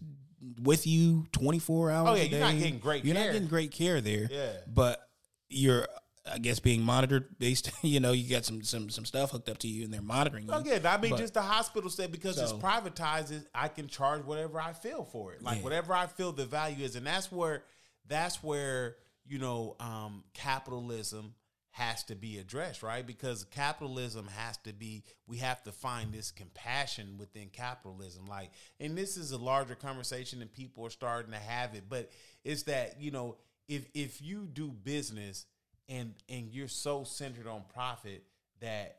[0.62, 2.08] with you 24 hours.
[2.08, 3.26] Oh, yeah, a you're not getting great You're care.
[3.26, 4.26] not getting great care there.
[4.30, 4.52] Yeah.
[4.72, 5.06] But
[5.50, 5.86] you're.
[6.30, 9.58] I guess being monitored based, you know, you got some some some stuff hooked up
[9.58, 10.52] to you, and they're monitoring you.
[10.52, 14.24] Oh yeah, I mean, But- just the hospital said because it's privatized, I can charge
[14.24, 15.64] whatever I feel for it, like Yeah.
[15.64, 17.64] whatever I feel the value is, and that's where
[18.06, 21.34] that's where you know um, capitalism
[21.70, 23.06] has to be addressed, right?
[23.06, 28.96] Because capitalism has to be, we have to find this compassion within capitalism, like, and
[28.96, 32.10] this is a larger conversation, and people are starting to have it, but
[32.44, 33.36] it's that you know,
[33.68, 35.44] if if you do business
[35.88, 38.24] and and you're so centered on profit
[38.60, 38.98] that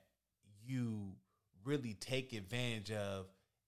[0.65, 1.13] you
[1.63, 3.26] really take advantage of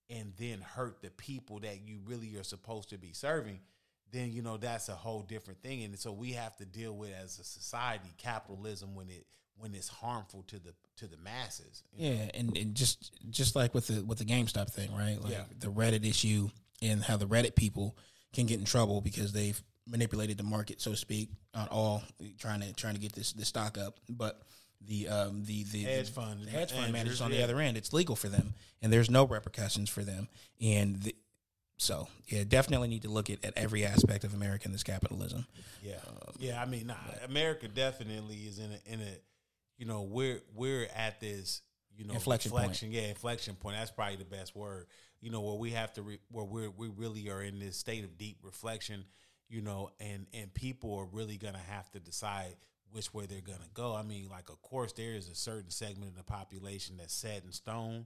[0.10, 3.60] and then hurt the people that you really are supposed to be serving
[4.12, 7.12] then you know that's a whole different thing and so we have to deal with
[7.24, 9.26] as a society capitalism when it
[9.58, 12.06] when it's harmful to the to the masses know?
[12.10, 15.22] Yeah, and, and just just like with the with the GameStop thing, right?
[15.22, 15.44] Like Yeah.
[15.60, 16.50] the Reddit issue
[16.82, 17.98] and how the Reddit people
[18.34, 22.04] can get in trouble because they've manipulated the market, so to speak, on all
[22.38, 24.00] trying to trying to get this this stock up.
[24.10, 24.42] But
[24.86, 27.44] the um the the Hedge the, fund the hedge fund managers, managers on the yeah.
[27.44, 30.28] other end, it's legal for them, and there's no repercussions for them,
[30.62, 31.02] and.
[31.02, 31.16] The,
[31.82, 35.46] so yeah, definitely need to look at, at every aspect of America American this capitalism.
[35.82, 35.94] Yeah,
[36.38, 36.62] yeah.
[36.62, 39.18] I mean, nah, America definitely is in a in a,
[39.78, 41.62] you know, we're we're at this,
[41.98, 42.82] you know, Inflection point.
[42.84, 43.78] Yeah, inflection point.
[43.78, 44.88] That's probably the best word.
[45.22, 48.04] You know, where we have to, re, where we we really are in this state
[48.04, 49.06] of deep reflection.
[49.50, 52.56] You know, and and people are really gonna have to decide
[52.92, 53.96] which way they're gonna go.
[53.96, 57.44] I mean, like, of course, there is a certain segment of the population that's set
[57.44, 58.06] in stone.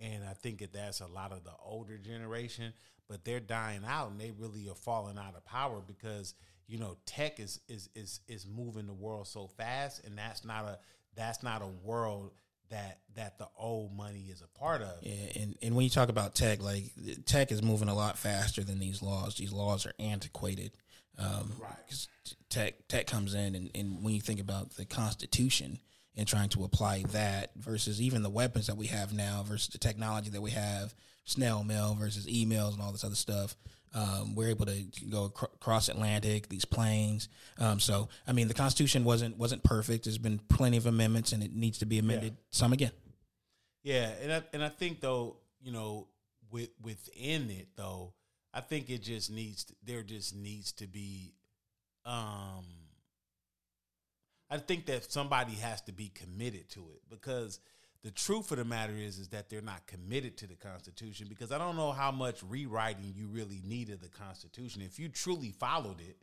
[0.00, 2.72] And I think that that's a lot of the older generation,
[3.08, 6.34] but they're dying out and they really are falling out of power because
[6.66, 10.64] you know tech is is is is moving the world so fast, and that's not
[10.64, 10.78] a
[11.16, 12.32] that's not a world
[12.70, 14.92] that that the old money is a part of.
[15.02, 16.84] Yeah, and, and when you talk about tech, like
[17.26, 19.36] tech is moving a lot faster than these laws.
[19.36, 20.72] These laws are antiquated.
[21.18, 22.06] Um, Right.
[22.48, 25.78] Tech tech comes in, and, and when you think about the Constitution
[26.16, 29.78] and trying to apply that versus even the weapons that we have now versus the
[29.78, 33.56] technology that we have, snail mail versus emails and all this other stuff.
[33.94, 37.28] Um, we're able to go cr- cross Atlantic, these planes.
[37.58, 40.04] Um, so, I mean, the Constitution wasn't wasn't perfect.
[40.04, 42.92] There's been plenty of amendments, and it needs to be amended some again.
[43.82, 46.08] Yeah, and I, and I think though, you know,
[46.50, 48.12] with within it though,
[48.52, 51.34] I think it just needs to, there just needs to be
[52.04, 52.64] um
[54.50, 57.60] I think that somebody has to be committed to it because
[58.04, 61.50] the truth of the matter is is that they're not committed to the Constitution because
[61.50, 64.82] I don't know how much rewriting you really need of the Constitution.
[64.82, 66.16] If you truly followed it,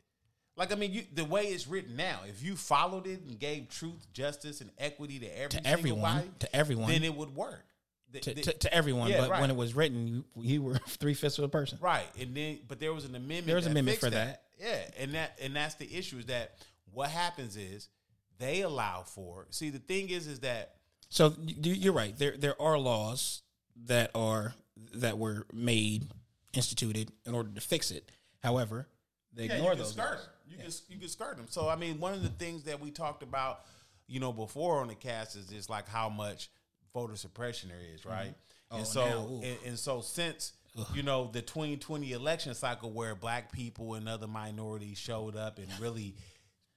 [0.56, 3.68] like I mean, you, the way it's written now, if you followed it and gave
[3.68, 7.64] truth, justice, and equity to every to everyone, body, to everyone, then it would work.
[8.12, 9.10] The- to, the- to, to everyone.
[9.10, 9.40] Yeah, but right.
[9.42, 11.78] when it was written, you, you were three fifths of a person.
[11.82, 13.46] Right, and then but there was an amendment.
[13.46, 14.44] There was an amendment for that.
[14.58, 16.54] Yeah, and that and that's the issue is that
[16.90, 17.90] what happens is
[18.38, 19.46] they allow for.
[19.50, 20.76] See, the thing is, is that
[21.16, 22.14] So you- you're right.
[22.14, 23.40] There there are laws
[23.74, 24.54] that are
[24.92, 26.10] that were made,
[26.52, 28.12] instituted in order to fix it.
[28.42, 28.86] However,
[29.32, 29.92] they yeah, ignore you can those.
[29.92, 30.24] skirt laws.
[30.24, 30.32] them.
[30.50, 31.46] You can you can skirt them.
[31.48, 33.64] So I mean, one of the things that we talked about,
[34.06, 36.50] you know, before on the cast is just like how much
[36.92, 38.28] voter suppression there is, right?
[38.28, 38.72] Mm-hmm.
[38.72, 40.52] Oh, and so now, and, and so since
[40.92, 45.68] you know the 2020 election cycle where black people and other minorities showed up and
[45.80, 46.14] really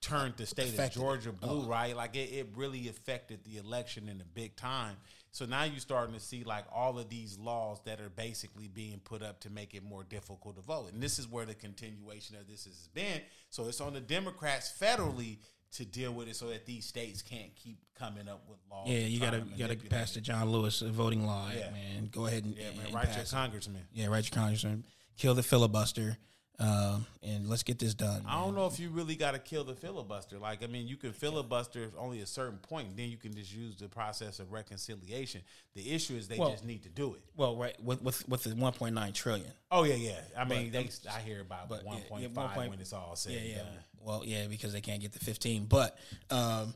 [0.02, 1.02] turned the state of Affected it.
[1.02, 1.68] Georgia blue, Oh.
[1.68, 1.96] right?
[1.96, 4.96] Like it, it really affected the election in a big time.
[5.32, 9.00] So now you're starting to see like all of these laws that are basically being
[9.04, 10.92] put up to make it more difficult to vote.
[10.94, 13.22] And this is where the continuation of this has been.
[13.50, 15.38] So it's on the Democrats federally
[15.74, 18.88] to deal with it so that these states can't keep coming up with laws.
[18.90, 20.22] Yeah, you gotta you gotta pass the.
[20.22, 21.70] John Lewis uh, voting law, Yeah.
[21.70, 22.10] man.
[22.12, 23.30] Go ahead and Yeah, man, and write your it.
[23.30, 23.84] congressman.
[23.94, 24.84] Yeah, write your congressman.
[25.18, 26.18] Kill the filibuster,
[26.60, 28.24] um, and let's get this done.
[28.28, 30.38] I don't know if you really got to kill the filibuster.
[30.38, 33.78] Like, I mean, you can filibuster only a certain point, then you can just use
[33.78, 35.42] the process of reconciliation.
[35.74, 37.22] The issue is they Well- just need to do it.
[37.36, 39.52] Well, right with with with the 1.9 trillion.
[39.72, 40.20] Oh yeah, yeah.
[40.38, 42.92] I mean, But, they, I hear about yeah, one yeah, point five point- when it's
[42.94, 43.58] all said Yeah, yeah.
[43.60, 43.68] done.
[44.02, 45.66] Well, yeah, because they can't get the 15.
[45.66, 45.98] But
[46.30, 46.74] um,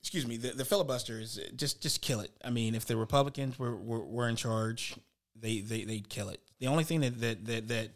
[0.00, 2.30] excuse me, the, the filibuster is just just kill it.
[2.44, 4.96] I mean, if the Republicans were were, were in charge,
[5.36, 6.40] they they they'd kill it.
[6.58, 7.88] The only thing that that that that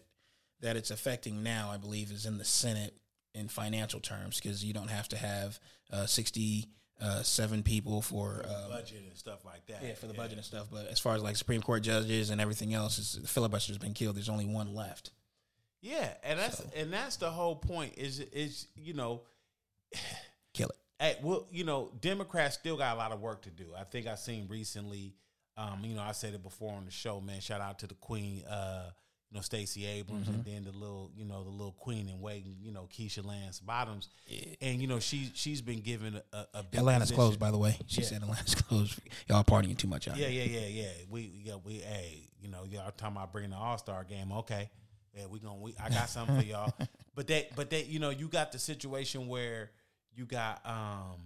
[0.65, 2.95] that it's affecting now, I believe, is in the Senate
[3.35, 5.59] in financial terms because you don't have to have
[5.93, 8.45] uh, 67 people for.
[8.45, 9.83] Um, Budget and stuff like that.
[9.83, 10.67] yeah, for the budget and stuff.
[10.71, 14.17] But as far as like Supreme Court judges and everything else, the filibuster's been killed.
[14.17, 15.11] There's only one left.
[15.81, 17.95] Yeah, and that's and that's the whole point.
[17.99, 19.23] Is is you know,
[20.55, 20.77] Kill it.
[20.99, 23.67] hey, well, you know, Democrats still got a lot of work to do.
[23.79, 25.15] I think I seen recently.
[25.57, 27.41] Um, you know, I said it before on the show, man.
[27.41, 28.91] Shout out to the Queen, uh,
[29.35, 32.73] know, Stacey Abrams, and then the little, you know, the little Queen in waiting, you
[32.73, 34.09] know, Keisha Lance Bottoms,
[34.61, 37.17] and you know, she she's been given a, a big Atlanta's position.
[37.17, 37.77] closed, by the way.
[37.87, 38.07] She Yeah.
[38.07, 38.99] said Atlanta's closed.
[39.29, 40.47] Y'all partying too much out Yeah, here.
[40.47, 40.91] yeah, yeah, yeah.
[41.11, 44.33] We, yeah, we, hey, you know, y'all talking about bringing the All Star game?
[44.33, 44.71] Okay,
[45.17, 46.73] yeah, we gonna, we, I got something for y'all.
[47.17, 49.71] But that, but that, you know, you got the situation where
[50.17, 51.21] you got, um,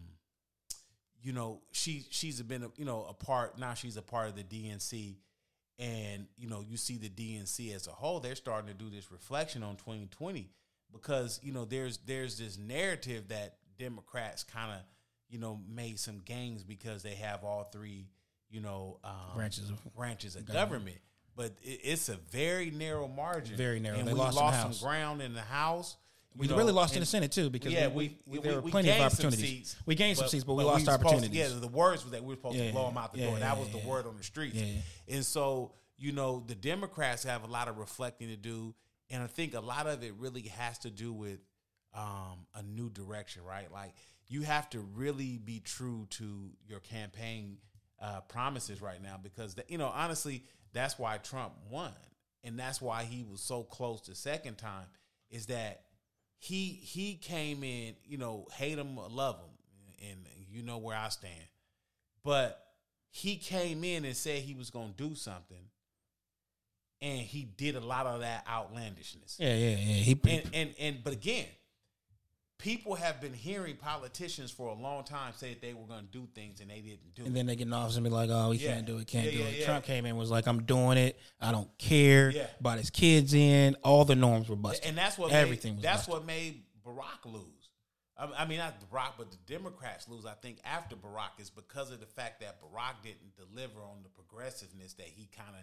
[1.23, 3.59] you know, she, she's been, you know, a part.
[3.59, 5.17] Now she's a part of the DNC,
[5.79, 8.21] and you know, you see the DNC as a whole.
[8.21, 10.51] They're starting to do this reflection on 2020
[10.93, 14.81] because you know, there's, there's this narrative that Democrats kind of,
[15.29, 18.09] you know, made some gains because they have all three,
[18.51, 20.99] you know, um, Branches of branches of government.
[21.37, 23.57] But it, it's a very narrow margin.
[23.57, 23.99] Very narrow.
[23.99, 24.79] And They we lost lost, in the House.
[24.81, 25.97] some ground in the House.
[26.39, 28.61] We know, really lost in the Senate too because yeah, we, we, we, we, there
[28.61, 29.41] were plenty of opportunities.
[29.41, 31.37] seats, we gained some but- seats, but we but lost were to- opportunities.
[31.37, 33.27] yeah, the words was that we were supposed Yeah, to blow them out the yeah,
[33.27, 33.35] door.
[33.39, 34.57] yeah, that was the word on the streets.
[34.57, 34.81] Yeah,
[35.15, 38.75] And so, you know, the Democrats have a lot of reflecting to do,
[39.11, 41.41] and I think a lot of it really has to do with
[41.95, 43.71] um, a new direction, right?
[43.73, 43.95] Like
[44.29, 47.57] you have to really be true to your campaign
[48.01, 51.91] uh, promises right now because the, you know honestly that's why Trump won
[52.45, 54.85] and that's why he was so close the second time
[55.31, 55.81] is that
[56.39, 60.19] he he came in you know hate him or love him and
[60.51, 61.35] you know where I stand
[62.25, 62.65] but
[63.11, 65.57] he came in and said he was going to do something
[67.01, 69.77] and he did a lot of that outlandishness yeah, yeah, yeah.
[69.77, 71.47] He, and and and but again,
[72.59, 76.11] people have been hearing politicians for a long time say that they were going to
[76.11, 77.27] do things and they didn't do and it.
[77.29, 78.75] And then they get in office and be like, "Oh, we Yeah.
[78.75, 80.65] can't do it, can't Yeah, do yeah, it." Trump came in and was like, "I'm
[80.65, 81.19] doing it.
[81.41, 82.49] I don't care." Yeah.
[82.61, 83.77] Brought his kids in.
[83.85, 84.87] All the norms were busted.
[84.87, 86.15] and that's what everything Made, was that's busted.
[86.15, 87.45] what made Barack lose.
[88.17, 90.27] I, I mean, not Barack, but the Democrats lose.
[90.27, 94.09] I think after Barack is because of the fact that Barack didn't deliver on the
[94.09, 95.63] progressiveness that he kind of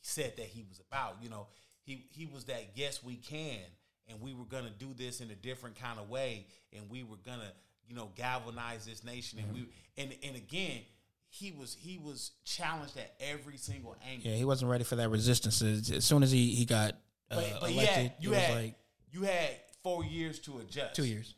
[0.00, 1.18] said that he was about.
[1.22, 1.48] You know,
[1.82, 3.60] he he was that yes we can,
[4.08, 7.16] and we were gonna do this in a different kind of way, and we were
[7.24, 7.52] gonna
[7.88, 10.80] you know galvanize this nation, and we and and again.
[11.28, 14.30] He was he was challenged at every single angle.
[14.30, 15.60] yeah, he wasn't ready for that resistance.
[15.62, 16.92] As, soon as he he got
[17.28, 18.74] uh, But, but elected, yeah, you had like
[19.10, 19.50] you had
[19.82, 20.94] four years to adjust.
[20.94, 21.34] two years.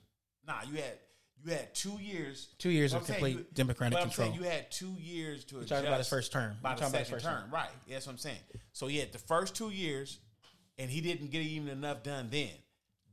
[0.47, 0.99] Nah, you had
[1.43, 2.49] you had two years.
[2.59, 4.33] Two years of complete you- Democratic control.
[4.33, 5.71] You had two years to You're adjust.
[5.79, 6.57] talking about his first term.
[6.61, 7.71] By the talking about his second first term, right?
[7.89, 8.41] That's what I'm saying.
[8.75, 10.19] So he had the first two years,
[10.79, 12.51] and he didn't get even enough done then.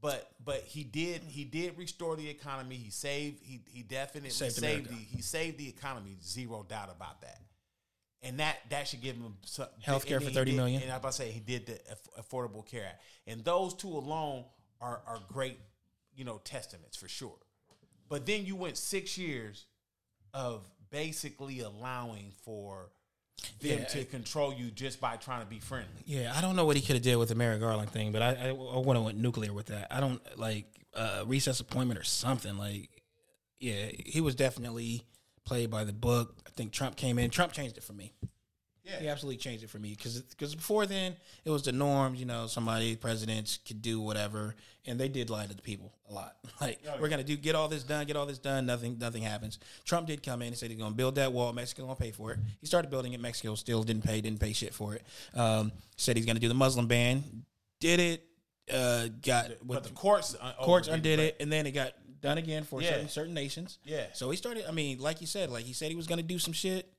[0.02, 2.76] but but he did he did restore the economy.
[2.76, 6.18] He saved he he definitely Saved saved, the he saved the economy.
[6.24, 7.40] Zero doubt about that.
[8.22, 10.82] And that that should give him some Healthcare for 30 did- million.
[10.82, 11.80] And I about to say he did the
[12.22, 14.46] Affordable Care Act, and those two alone
[14.80, 15.60] are are great,
[16.16, 17.38] you know, testaments for sure.
[18.10, 19.66] But then you went six years
[20.34, 22.92] of basically allowing for
[23.60, 23.86] them Yeah.
[23.86, 26.04] to control you just by trying to be friendly.
[26.06, 28.22] Yeah, I don't know what he could have did with the Merrick Garland thing, but
[28.22, 29.88] I I, I would have went nuclear with that.
[29.92, 32.58] I don't like uh, recess appointment or something.
[32.58, 32.90] Like,
[33.60, 35.04] yeah, he was definitely
[35.46, 36.36] played by the book.
[36.48, 37.30] I think Trump came in.
[37.30, 38.14] Trump changed it for me.
[38.84, 39.00] Yeah.
[39.00, 40.22] He absolutely changed it for me because
[40.56, 41.16] before then
[41.46, 42.20] it was the norms.
[42.20, 44.56] You know, somebody presidents could do whatever,
[44.86, 46.36] and they did lie to the people a lot.
[46.62, 48.66] Like Oh, we're gonna do get all this done, get all this done.
[48.66, 49.58] Nothing, nothing happens.
[49.86, 51.52] Trump did come in and said he's gonna build that wall.
[51.54, 52.40] Mexico gonna pay for it.
[52.60, 53.22] He started building it.
[53.22, 55.04] Mexico still didn't pay, didn't pay shit for it.
[55.34, 57.24] Um, said he's gonna do the Muslim ban.
[57.80, 58.26] Did it?
[58.74, 62.38] Uh, got But with the courts uh, courts undid it, and then it got done
[62.38, 62.92] again for Yeah.
[62.92, 63.78] certain certain nations.
[63.84, 64.06] Yeah.
[64.14, 64.66] So he started.
[64.68, 66.90] I mean, like you said, like he said he was going to do some shit,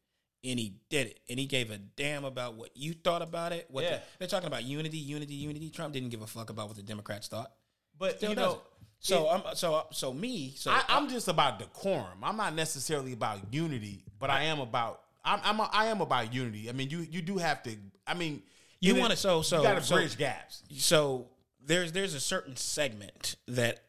[0.44, 3.66] and he did it, and he gave a damn about what you thought about it.
[3.70, 4.00] What the- Yeah.
[4.18, 5.70] they're talking about unity, unity, unity.
[5.70, 7.52] Trump didn't give a fuck about what the Democrats thought.
[7.98, 8.58] But Still you doesn't.
[8.58, 8.62] know,
[9.00, 10.54] So it- I'm so so me.
[10.56, 12.22] So I, I'm just about decorum.
[12.22, 16.34] I'm not necessarily about unity, but I am about I'm, I'm a, I am about
[16.34, 16.68] unity.
[16.68, 17.76] I mean, you you do have to.
[18.06, 18.42] I mean,
[18.80, 20.62] You wanna- so- so- you got to so- bridge gaps.
[20.76, 21.30] so
[21.60, 23.84] there's there's a certain segment that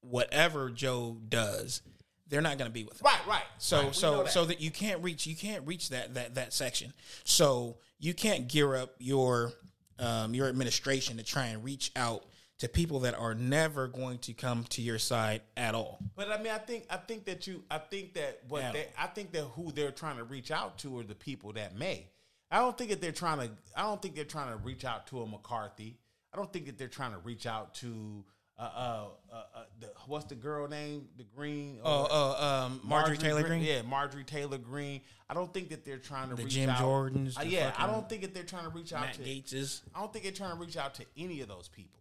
[0.00, 1.82] whatever Joe does,
[2.30, 3.04] they're not going to be with him.
[3.04, 3.42] Right, right.
[3.58, 4.32] So right, so that.
[4.32, 6.94] so that you can't reach you can't reach that that that section.
[7.24, 9.52] So you can't gear up your
[9.98, 12.24] um, your administration to try and reach out
[12.60, 15.98] to people that are never going to come to your side at all.
[16.14, 19.06] But I mean, I think I think that you I think that what they I
[19.08, 22.06] think that who they're trying to reach out to are the people that may.
[22.50, 23.50] I don't think that they're trying to.
[23.76, 25.98] I don't think they're trying to reach out to a McCarthy.
[26.32, 28.24] I don't think that they're trying to reach out to
[28.60, 31.08] uh uh uh, uh the, what's the girl name?
[31.16, 31.78] The Greene.
[31.82, 33.62] Oh, uh, um, Marjorie, Taylor Greene.
[33.62, 35.00] Yeah, Marjorie Taylor Greene.
[35.28, 36.78] I don't think that they're trying to The reach Jim out.
[36.78, 39.22] Jordans, Uh, yeah, I don't think that they're trying to reach out Matt to.
[39.22, 39.80] Gateses.
[39.94, 42.00] I don't think they're trying to reach out to any of those people.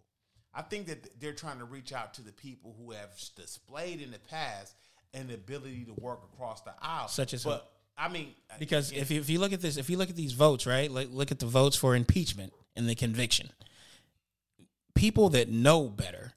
[0.54, 4.12] I think that they're trying to reach out to the people who have displayed in
[4.12, 4.76] the past
[5.14, 9.20] an ability to work across the aisle, Such as But I mean, Because if you,
[9.20, 10.90] if you look at this, if you look at these votes, right?
[10.90, 13.52] Like look at the votes for impeachment and the conviction.
[14.96, 16.34] People that know better,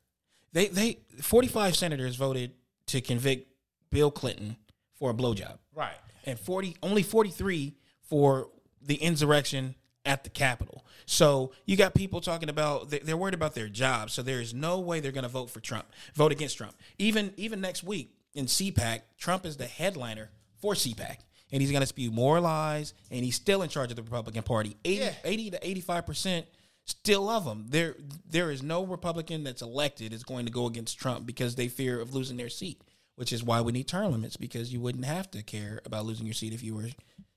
[0.53, 2.53] they they forty five senators voted
[2.87, 3.49] to convict
[3.91, 4.57] Bill Clinton
[4.95, 5.95] for a blowjob, right,
[6.25, 7.75] and forty only forty three
[8.09, 8.49] for
[8.81, 9.75] the insurrection
[10.05, 10.85] at the Capitol.
[11.07, 14.13] So you got people talking about they- they're worried about their jobs.
[14.13, 16.75] So there is no way they're going to vote for Trump, vote against Trump.
[16.99, 20.31] Even even next week in CPAC, Trump is the headliner
[20.61, 21.19] for CPAC.
[21.53, 24.43] And he's going to spew more lies, and he's still in charge of the Republican
[24.43, 24.75] Party.
[24.87, 25.13] 80, Yeah.
[25.23, 26.45] 80 to 85%
[26.85, 27.67] still love him.
[27.69, 27.97] There,
[28.29, 32.01] there is no Republican that's elected is going to go against Trump because they fear
[32.01, 32.81] of losing their seat,
[33.17, 36.27] which is why we need term limits because you wouldn't have to care about losing
[36.27, 36.89] your seat if you were,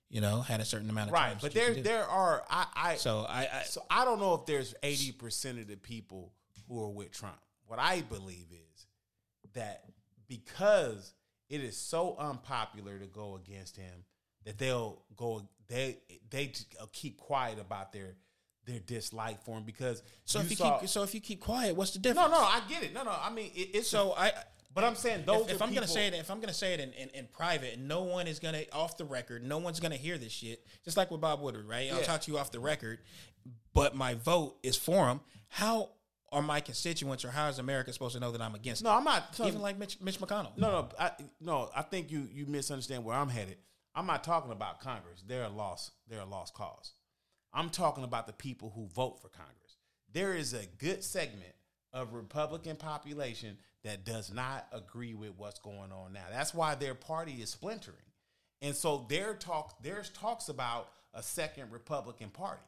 [0.09, 1.35] you know, had a certain amount of right.
[1.39, 4.73] But there there are I I So I, I so I don't know if there's
[4.83, 6.33] eighty percent of the people
[6.67, 7.37] who are with Trump.
[7.67, 8.87] What I believe is
[9.53, 9.83] that
[10.27, 11.13] because
[11.49, 14.05] it is so unpopular to go against him,
[14.45, 15.97] that they'll go they
[16.29, 16.51] they
[16.91, 18.15] keep quiet about their
[18.65, 21.75] their dislike for him because so if you saw- keep so if you keep quiet,
[21.75, 22.31] what's the difference?
[22.31, 24.31] no no, I get it no no I mean it, it's So I
[24.75, 26.81] but I'm saying those if, if I'm gonna say it, if I'm gonna say it
[26.81, 29.95] in, in, in private, and no one is gonna off the record, no one's gonna
[29.95, 30.65] hear this shit.
[30.83, 31.91] Just like with Bob Woodward, right?
[31.91, 32.99] I'll talk to you off the record,
[33.73, 35.21] but my vote is for him.
[35.47, 35.91] How
[36.29, 38.83] are my constituents, or how is America supposed to know that I'm against?
[38.83, 38.97] no him?
[38.97, 40.57] I'm not even like Mitch, Mitch McConnell.
[40.57, 41.69] No, no, I, no.
[41.73, 43.55] I think you you misunderstand where I'm headed.
[43.95, 45.23] I'm not talking about Congress.
[45.25, 45.91] They're a lost.
[46.09, 46.91] They're a lost cause.
[47.55, 49.77] I'm talking about the people who vote for Congress.
[50.11, 51.55] There is a good segment
[51.93, 56.25] of Republican population that does not agree with what's going on now.
[56.29, 57.97] That's why their party is splintering,
[58.61, 62.61] and so their talk there's talks about a second Republican Party.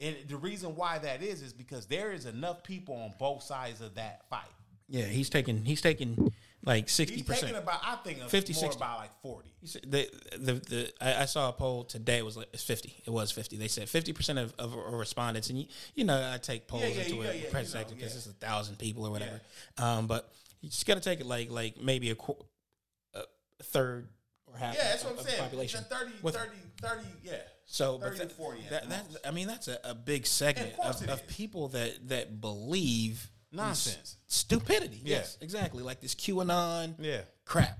[0.00, 3.80] And the reason why that is is because there is enough people on both sides
[3.80, 4.48] of that fight.
[4.88, 6.32] Yeah, he's taking he's taking
[6.64, 7.56] like sixty percent.
[7.56, 8.76] about I think 50, more 60.
[8.76, 9.52] about like forty.
[9.86, 10.08] The
[10.38, 12.18] the the I, I saw a poll today.
[12.18, 13.02] It was like it's fifty.
[13.04, 13.56] It was fifty.
[13.56, 16.88] They said fifty percent of, of respondents, and you, you know I take polls Yeah,
[16.88, 18.18] yeah, into yeah, it yeah, press you know, because yeah.
[18.18, 19.40] it's a thousand people or whatever.
[19.78, 22.44] Um, but you just got to take it like like maybe a, qu-
[23.14, 23.22] a
[23.64, 24.08] third
[24.46, 24.74] or half.
[24.76, 25.42] Yeah, that's of, what I'm saying.
[25.42, 25.80] population.
[25.80, 26.50] It's 30, With- 30,
[26.80, 27.32] 30, yeah.
[27.64, 29.26] So, 30 but to 40 at That, that.
[29.26, 34.16] I mean, that's a, a big segment Of of, of people that that believe Nonsense.
[34.26, 35.00] stupidity.
[35.04, 35.18] Yeah.
[35.18, 35.82] Yes, exactly.
[35.82, 37.22] Like this QAnon Yeah.
[37.44, 37.78] crap.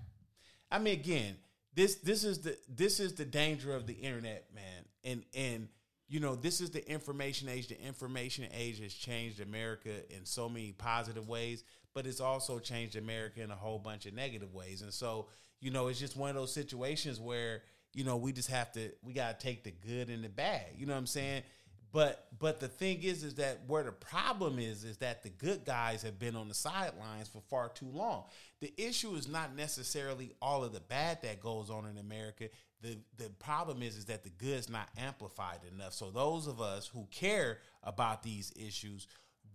[0.70, 1.36] I mean, again,
[1.74, 4.84] this this is the this is the danger of the internet, man.
[5.04, 5.68] And and
[6.08, 7.68] you know, this is the information age.
[7.68, 11.64] The information age has changed America in so many positive ways,
[11.94, 14.82] but it's also changed America in a whole bunch of negative ways.
[14.82, 15.28] And so,
[15.60, 17.62] you know, it's just one of those situations where,
[17.94, 20.66] you know, we just have to we gotta take the good and the bad.
[20.76, 21.44] You know what I'm saying?
[21.92, 25.64] But but the thing is is that where the problem is is that the good
[25.64, 28.24] guys have been on the sidelines for far too long.
[28.60, 32.48] The issue is not necessarily all of the bad that goes on in America
[32.82, 35.94] the the problem is is that the good's not amplified enough.
[35.94, 39.06] So those of us who care about these issues,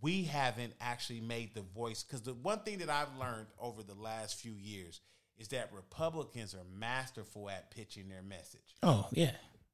[0.02, 3.94] we haven't actually made the voice because the one thing that I've learned over the
[3.94, 5.02] last few years
[5.38, 8.76] is that Republicans are masterful at pitching their message.
[8.82, 9.32] Oh yeah,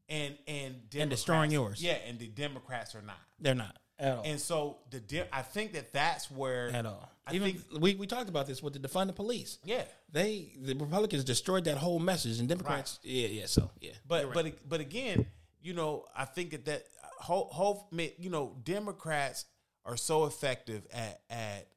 [0.10, 1.82] and and and destroying yours.
[1.84, 3.18] Yeah, and the Democrats are not.
[3.40, 4.24] They're not at all.
[4.26, 7.10] And so the de- I think that that's where at all.
[7.26, 9.58] I Even think, we, we talked about this with the defund the police.
[9.64, 9.84] yeah.
[10.12, 13.46] They the Republicans destroyed that whole message, and Democrats, yeah, yeah.
[13.48, 15.26] So yeah, But but but again,
[15.62, 16.84] you know, I think that that
[17.18, 17.90] whole, whole
[18.20, 19.46] you know, Democrats
[19.86, 21.68] are so effective at at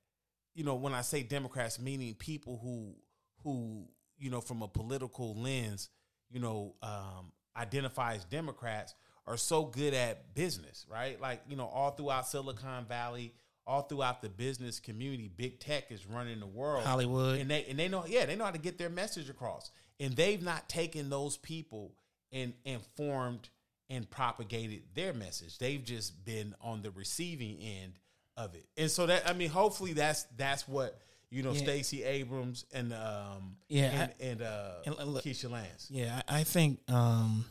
[0.55, 2.95] you know when I say Democrats, meaning people who
[3.43, 3.87] who
[4.19, 5.89] you know from a political lens,
[6.29, 8.95] you know, um, identify as Democrats
[9.27, 11.21] are so good at business, right?
[11.21, 13.33] Like you know, all throughout Silicon Valley
[13.67, 16.85] all throughout the business community, big tech is running the world.
[16.85, 17.41] Hollywood.
[17.41, 19.71] And they and they know, yeah, they know how to get their message across.
[19.99, 21.93] And they've not taken those people
[22.33, 23.49] and informed
[23.89, 25.59] and propagated their message.
[25.59, 27.99] They've just been on the receiving end
[28.37, 28.67] of it.
[28.77, 31.01] And so that I mean, hopefully that's that's what
[31.31, 31.59] you know, Yeah.
[31.63, 35.89] Stacey Abrams and um Yeah, and, and uh and look- Keisha Lance.
[35.91, 37.45] Yeah, I I think um,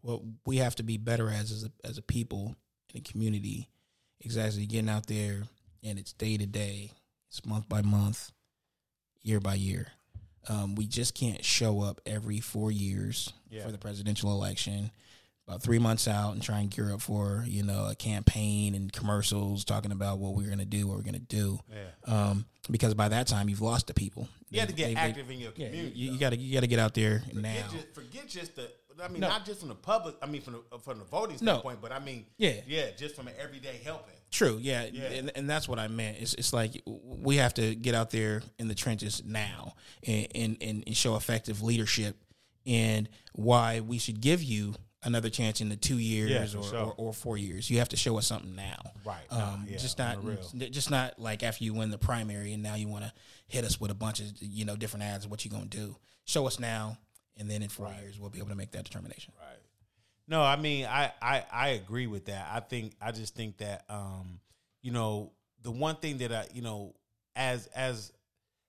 [0.00, 2.56] what we have to be better as as a, as a people
[2.94, 3.68] and a community
[4.20, 5.42] is actually getting out there
[5.84, 6.92] and it's day to day,
[7.28, 8.30] it's month by month,
[9.22, 9.88] year by year.
[10.48, 13.64] Um, we just can't show up every four years Yeah.
[13.64, 14.90] for the presidential election,
[15.48, 18.92] about three months out, and try and gear up for you know a campaign and
[18.92, 21.58] commercials talking about what we're going to do, what we're going to do.
[21.70, 22.14] Yeah.
[22.30, 24.28] Um, because by that time you've lost the people.
[24.50, 25.98] You have to get they- they- active in your yeah, community.
[25.98, 27.52] you, you gotta you gotta get out there now.
[27.54, 28.68] Forget just, forget just the.
[29.02, 29.28] I mean, No.
[29.28, 30.14] not just from the public.
[30.22, 31.52] I mean, from the from the voting No.
[31.54, 32.56] standpoint, but I mean, Yeah.
[32.68, 34.14] yeah, just from an everyday helping.
[34.30, 35.04] True, yeah, Yeah.
[35.04, 36.18] And, and that's what I meant.
[36.20, 39.74] It's, it's like we have to get out there in the trenches now
[40.06, 42.16] and, and, and show effective leadership
[42.66, 44.74] and why we should give you
[45.04, 46.78] another chance in the two years Yeah, or, sure.
[46.78, 47.70] or, or four years.
[47.70, 49.24] You have to show us something now, Right.
[49.30, 50.18] Um, yeah, just not,
[50.70, 53.12] just not like after you win the primary and now you want to
[53.48, 55.24] hit us with a bunch of you know different ads.
[55.24, 55.96] of What you gonna do?
[56.24, 56.98] Show us now,
[57.36, 59.32] and then in four years we'll be able to make that determination.
[59.40, 59.58] Right.
[60.28, 62.48] No, I mean, I, I I agree with that.
[62.52, 64.38] I think I just think that um,
[64.82, 65.32] you know,
[65.62, 66.94] the one thing that I, you know,
[67.34, 68.12] as as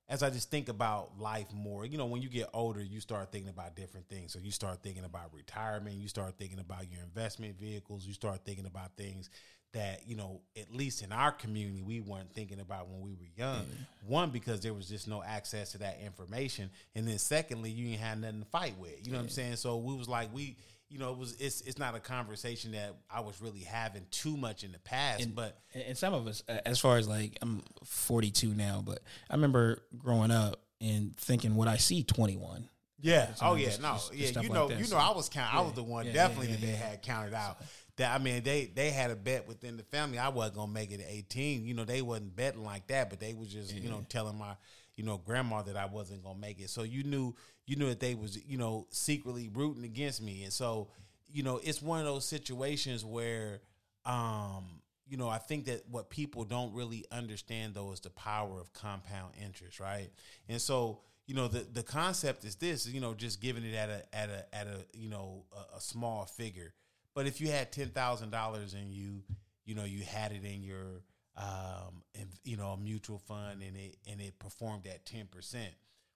[0.10, 3.32] as I just think about life more, you know, when you get older, you start
[3.32, 4.34] thinking about different things.
[4.34, 8.42] So you start thinking about retirement, you start thinking about your investment vehicles, you start
[8.46, 9.30] thinking about things
[9.74, 13.28] that, you know, at least in our community, we weren't thinking about when we were
[13.36, 13.62] young.
[13.62, 14.08] Mm.
[14.08, 16.70] One, because there was just no access to that information.
[16.96, 19.06] And then secondly, you didn't have nothing to fight with.
[19.06, 19.56] You know what I'm saying?
[19.56, 20.58] So we was like, we,
[20.94, 24.38] you know, it was it's it's not a conversation that I was really having too
[24.38, 27.64] much in the past, but and, and some of us, as far as like I'm
[27.84, 32.70] 42 now, but I remember growing up and thinking, what I see 21?"
[33.02, 33.30] Yeah.
[33.42, 33.66] Oh yeah.
[33.66, 33.94] just- no.
[33.94, 34.42] just- yeah.
[34.42, 34.68] You know.
[34.68, 35.02] that, you so- know.
[35.02, 35.52] I was count.
[35.52, 37.58] I was the one yeah, definitely yeah, that they had counted out.
[37.98, 40.20] That I mean, they they had a bet within the family.
[40.20, 41.66] I wasn't gonna make it eighteen.
[41.66, 44.56] You know, they wasn't betting like that, but they was just you know telling my
[44.96, 46.70] you know grandma that I wasn't gonna make it.
[46.70, 47.36] So you knew
[47.66, 50.90] you knew that they was you know secretly rooting against me, and so
[51.32, 53.62] you know it's one of those situations where
[54.06, 58.60] um you know, I think that what people don't really understand though is the power
[58.60, 60.10] of compound interest, right?
[60.48, 63.90] And so, you know, the the concept is this, you know, just giving it at
[63.90, 66.74] a at a at a you know a, a small figure.
[67.14, 69.24] But if you had ten thousand dollars and you,
[69.66, 71.04] you know, you had it in your
[71.36, 75.74] um in, you know a mutual fund and it and it performed at ten percent,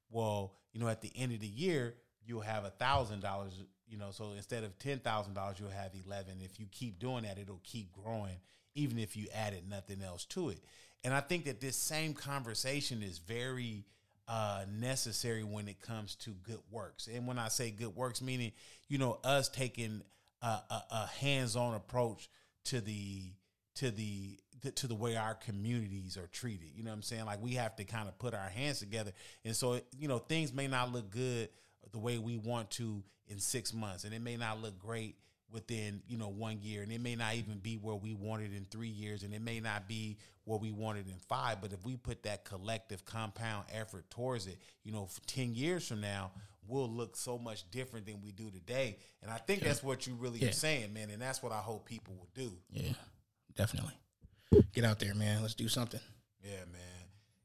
[0.10, 1.95] well, you know, at the end of the year
[2.26, 3.53] you'll have a thousand dollars.
[3.89, 6.39] You know, so instead of ten thousand dollars, you'll have eleven.
[6.43, 8.36] If you keep doing that, it'll keep growing
[8.76, 10.60] even if you added nothing else to it.
[11.03, 13.86] And I think that this same conversation is very
[14.28, 17.08] uh, necessary when it comes to good works.
[17.12, 18.51] And when I say good works, meaning
[18.88, 20.01] you know us taking
[20.41, 22.30] a, a, a hands-on approach
[22.66, 23.32] to the
[23.76, 24.38] to the
[24.76, 26.70] to the way our communities are treated.
[26.76, 27.26] You know what I'm saying?
[27.26, 29.12] Like we have to kind of put our hands together.
[29.45, 31.49] And so you know things may not look good
[31.91, 35.16] the way we want to in six months, and it may not look great
[35.49, 38.66] within you know one year and it may not even be where we wanted in
[38.70, 41.95] three years and it may not be where we wanted in five but if we
[41.95, 46.32] put that collective compound effort towards it you know 10 years from now
[46.68, 48.97] we'll look so much different than we do today.
[49.22, 50.49] And I think that's what you really Yeah.
[50.49, 51.10] are saying, man.
[51.10, 52.51] And that's what I hope people will do.
[52.70, 52.91] Yeah,
[53.55, 53.93] definitely.
[54.74, 55.41] Get out there, man.
[55.41, 56.00] Let's do something.
[56.43, 56.82] Yeah, man.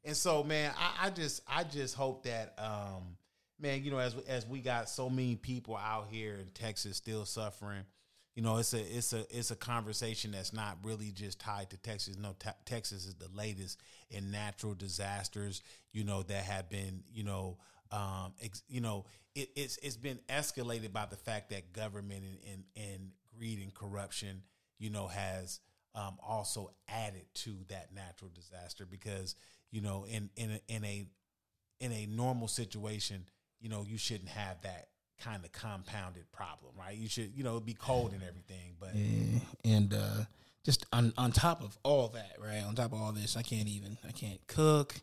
[0.05, 3.17] And so, man, I, I just I just hope that um
[3.61, 7.25] man, you know, as as we got so many people out here in Texas still
[7.25, 7.85] suffering,
[8.35, 11.77] you know, it's a it's a it's a conversation that's not really just tied to
[11.77, 12.17] Texas.
[12.19, 13.81] No, te- Texas is the latest
[14.11, 17.59] in natural disasters, you know, that have been, you know,
[17.91, 22.65] um, ex, you know, it, it's it's been escalated by the fact that government and
[22.77, 24.43] and, and greed and corruption,
[24.79, 25.61] you know, has
[25.95, 29.34] um, also added to that natural disaster because
[29.70, 31.07] you know in in a, in a
[31.80, 33.24] in a normal situation
[33.61, 34.88] you know you shouldn't have that
[35.20, 39.38] kind of compounded problem right you should you know be cold and everything but Yeah,
[39.64, 40.24] and uh,
[40.64, 42.62] just on on top of all that, right?
[42.64, 43.97] On top of all this, I can't even.
[44.07, 44.95] I can't cook.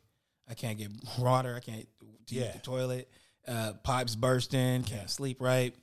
[0.50, 1.54] I can't get water.
[1.56, 1.88] I can't
[2.30, 2.52] use Yeah.
[2.54, 3.10] the toilet.
[3.48, 4.84] Uh, pipes bursting.
[4.84, 5.06] Can't Yeah.
[5.08, 5.76] sleep right.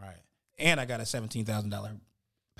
[0.00, 0.16] right
[0.58, 1.92] And I got a seventeen thousand dollar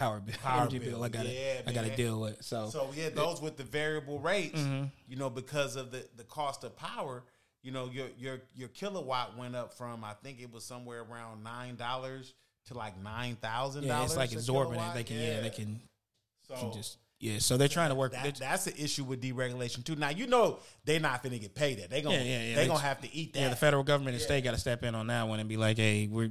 [0.00, 0.34] power bill.
[0.42, 1.04] Power energy bill, bill.
[1.04, 1.28] I got to.
[1.32, 2.42] yeah, I got to deal with.
[2.42, 4.84] So, so yeah those with the variable rates Mm-hmm.
[5.08, 7.22] you know because of the the cost of power
[7.62, 11.44] you know your your your kilowatt went up from i think it was somewhere around
[11.44, 12.32] nine dollars
[12.66, 14.94] to like nine thousand yeah, dollars it's like exorbitant.
[14.94, 15.16] They can.
[15.16, 15.80] Yeah, they can,
[16.48, 16.98] so can just.
[17.22, 18.12] Yeah, so they're trying to work.
[18.12, 19.94] That, that's the issue with deregulation too.
[19.94, 21.90] Now you know they're not going to get paid that.
[21.90, 22.54] They gonna Yeah, yeah, yeah.
[22.54, 23.40] they They- gonna have to eat that.
[23.40, 25.58] yeah, the federal government and state got to step in on that one and be
[25.58, 26.30] like, "Hey, we're."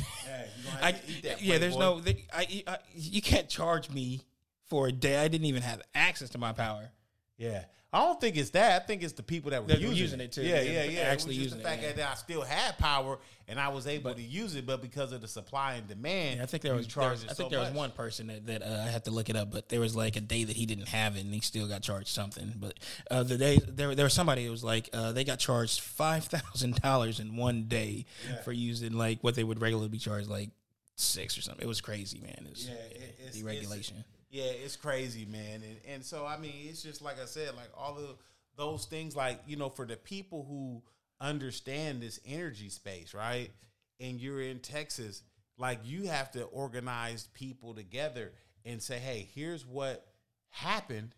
[0.00, 1.42] Gonna I, to eat that.
[1.42, 1.94] yeah, there's Playboy.
[1.96, 2.00] no.
[2.00, 4.22] They, I, I, you can't charge me
[4.66, 5.18] for a day.
[5.18, 6.90] I didn't even have access to my power.
[7.36, 7.64] Yeah,
[7.94, 8.82] I don't think it's that.
[8.82, 10.42] I think it's the people that were That using, using it, too.
[10.42, 11.00] Yeah, Yeah, yeah, yeah.
[11.02, 11.92] actually it using the fact it, yeah.
[11.92, 15.20] that I still had power and I was able to use it, but because of
[15.20, 16.86] the supply and demand, I think there was.
[16.88, 18.90] There charge was it I think so there was one person that, that uh, I
[18.90, 21.14] had to look it up, but there was like a day that he didn't have
[21.16, 22.52] it, and he still got charged something.
[22.56, 22.74] But
[23.12, 26.24] uh, the day there, there was somebody who was like uh, they got charged five
[26.24, 28.06] thousand dollars in one day
[28.42, 30.50] for using like what they would regularly be charged like
[30.96, 31.62] six or something.
[31.64, 32.34] It was crazy, man.
[32.44, 34.02] It was, Yeah, it- it's- deregulation.
[34.34, 35.62] Yeah, it's crazy, man.
[35.62, 38.16] And and so I mean, it's just like I said, like all of
[38.56, 40.82] those things, like you know, for the people who
[41.24, 43.52] understand this energy space, right?
[44.00, 45.22] And you're in Texas,
[45.56, 48.32] like you have to organize people together
[48.64, 50.04] and say, hey, here's what
[50.50, 51.14] happened,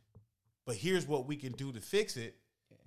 [0.67, 2.37] but here's what we can do to fix it,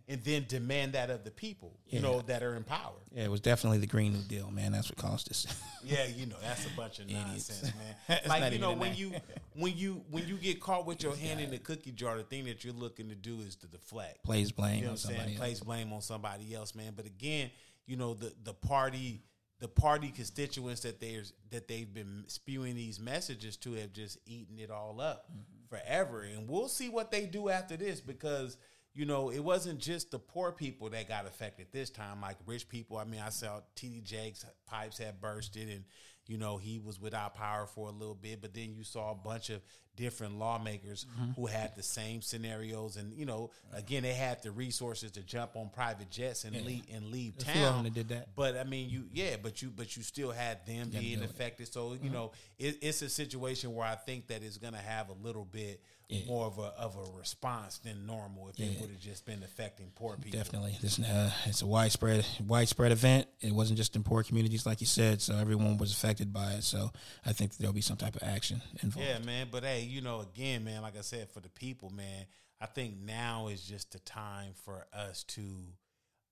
[0.10, 2.04] and then demand that of the people, you Yeah.
[2.06, 2.96] know, that are in power.
[3.14, 4.72] Yeah, it was definitely the Green New Deal, man.
[4.74, 5.46] That's what caused this.
[5.82, 7.72] Yeah, you know that's a bunch of nonsense,
[8.08, 8.20] man.
[8.28, 9.14] Like you know when you
[9.54, 12.44] when you when you get caught with your hand in the cookie jar, the thing
[12.46, 14.22] that you're looking to do is to deflect.
[14.24, 15.38] place blame You know what I'm somebody saying?
[15.38, 16.92] Place blame on somebody else, man.
[16.98, 17.50] But again,
[17.86, 19.22] you know the the party
[19.60, 24.60] the party constituents that there's that they've been spewing these messages to have just eaten
[24.60, 25.78] it all up Mm-hmm.
[25.78, 28.58] forever, and we'll see what they do after this because.
[28.94, 32.22] You know, it wasn't just the poor people that got affected this time.
[32.22, 35.86] Like rich people, I mean, I saw TD Jakes pipes had bursted, and
[36.30, 38.42] you know he was without power for a little bit.
[38.42, 39.62] But then you saw a bunch of
[39.98, 41.32] different lawmakers Mm-hmm.
[41.32, 45.56] who had the same scenarios, and you know, again, they had the resources to jump
[45.58, 47.84] on private jets and leave and leave A few of them town.
[47.84, 48.30] that did that.
[48.36, 51.30] But I mean, you yeah, but you but you still had them being do it.
[51.30, 51.74] affected.
[51.74, 52.06] So Mm-hmm.
[52.06, 55.14] you know, it, it's a situation where I think that it's going to have a
[55.22, 55.82] little bit
[56.28, 59.92] more of a of a response than normal if it would have just been affecting
[59.94, 60.40] poor people.
[60.40, 63.28] Definitely, this uh, it's a widespread widespread event.
[63.42, 65.22] It wasn't just in poor communities, like you said.
[65.22, 66.64] So everyone was affected by it.
[66.64, 66.92] So
[67.26, 69.08] I think there'll be some type of action involved.
[69.08, 69.48] Yeah, man.
[69.50, 72.26] But hey, you know, again, man, like I said, for the people, man,
[72.62, 75.42] I think now is just the time for us to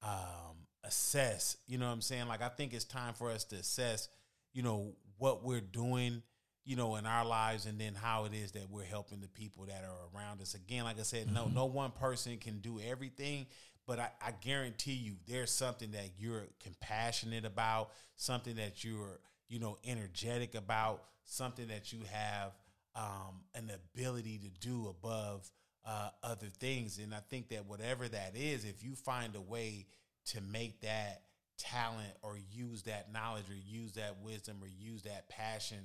[0.04, 1.58] um, assess.
[1.68, 2.28] You know what I'm saying?
[2.28, 4.10] Like, I think it's time for us to assess,
[4.54, 6.22] you know, what we're doing,
[6.66, 9.66] you know, in our lives, and then how it is that we're helping the people
[9.66, 10.54] that are around us.
[10.54, 13.48] Again, like I said, no, no one person can do everything.
[13.88, 19.60] But I, I guarantee you, there's something that you're compassionate about, something that you're, you
[19.60, 22.54] know, energetic about, something that you have
[22.96, 25.50] um, an ability to do above
[25.86, 27.00] uh, other things.
[27.00, 29.88] And I think that whatever that is, if you find a way
[30.28, 31.24] to make that
[31.58, 35.80] talent or use that knowledge or use that wisdom or use that passion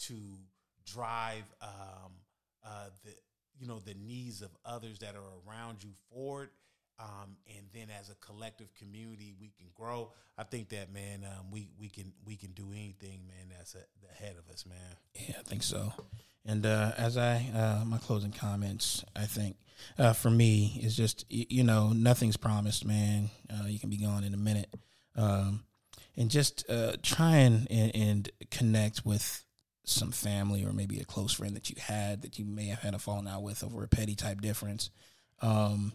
[0.00, 0.14] to
[0.84, 2.12] drive um,
[2.64, 3.12] uh, the
[3.58, 6.50] you know the needs of others that are around you forward.
[7.02, 10.12] Um, and then as a collective community, we can grow.
[10.38, 13.48] I think that man, um, we we can we can do anything, man.
[13.56, 13.76] That's
[14.12, 14.78] ahead of us, man.
[15.14, 15.92] Yeah, I think so.
[16.44, 19.56] And uh, as I uh, my closing comments, I think
[19.98, 23.30] uh, for me is just you know nothing's promised, man.
[23.52, 24.72] Uh, you can be gone in a minute,
[25.16, 25.64] um,
[26.16, 29.44] and just uh, try and, and and connect with
[29.84, 32.94] some family or maybe a close friend that you had that you may have had
[32.94, 34.90] a falling out with over a petty type difference.
[35.40, 35.92] Um,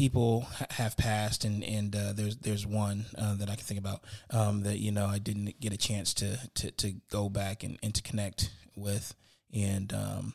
[0.00, 3.78] people ha- have passed, and and uh, there's there's one uh, that I can think
[3.78, 7.62] about um, that you know I didn't get a chance to to, to go back
[7.62, 9.14] and, and to connect with,
[9.52, 10.32] and um,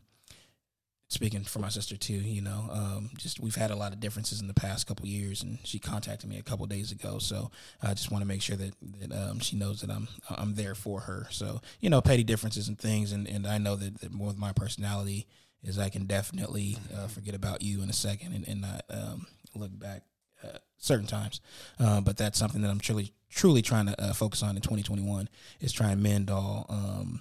[1.08, 4.40] speaking for my sister too, you know, um, just we've had a lot of differences
[4.40, 7.18] in the past couple years, and she contacted me a couple days ago.
[7.18, 7.50] So
[7.82, 10.76] I just want to make sure that that um, she knows that I'm I'm there
[10.76, 11.26] for her.
[11.32, 14.38] So you know, petty differences and things, and, and I know that, that more with
[14.38, 15.26] my personality
[15.64, 19.26] is I can definitely uh, forget about you in a second and, and not um,
[19.60, 20.04] look back
[20.44, 21.42] uh, certain times.
[21.80, 25.28] Uh, but that's something that I'm truly truly trying to uh, focus on in 2021
[25.60, 27.20] is try and mend all um,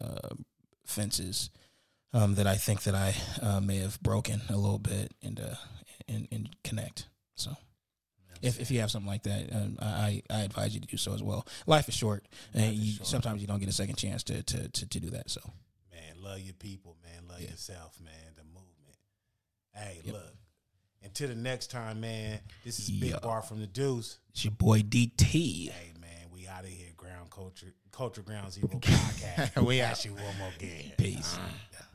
[0.00, 0.34] uh,
[0.86, 1.50] fences
[2.12, 5.54] um, that I think that I uh, may have broken a little bit and uh,
[6.08, 7.08] and, and connect.
[7.34, 7.56] So.
[8.40, 11.14] If, if you have something like that, um, I, I advise you to do so
[11.14, 11.46] as well.
[11.68, 13.06] Life is short, and you, short.
[13.06, 15.30] sometimes you don't get a second chance to, to, to, to do that.
[15.30, 15.40] So,
[15.92, 17.28] man, love your people, man.
[17.28, 17.50] Love yeah.
[17.50, 18.34] yourself, man.
[18.34, 18.98] The movement.
[19.72, 20.14] Hey, yep.
[20.14, 20.34] look.
[21.04, 22.40] Until the next time, man.
[22.64, 24.18] This is Big Bar from the Deuce.
[24.30, 25.70] It's your boy DT.
[25.70, 26.88] Hey, man, we out of here.
[26.96, 29.62] Ground Culture, Culture Ground Zero podcast.
[29.66, 30.04] we out.
[30.04, 30.92] you one more game.
[30.96, 31.36] Peace.
[31.36, 31.84] Uh-huh.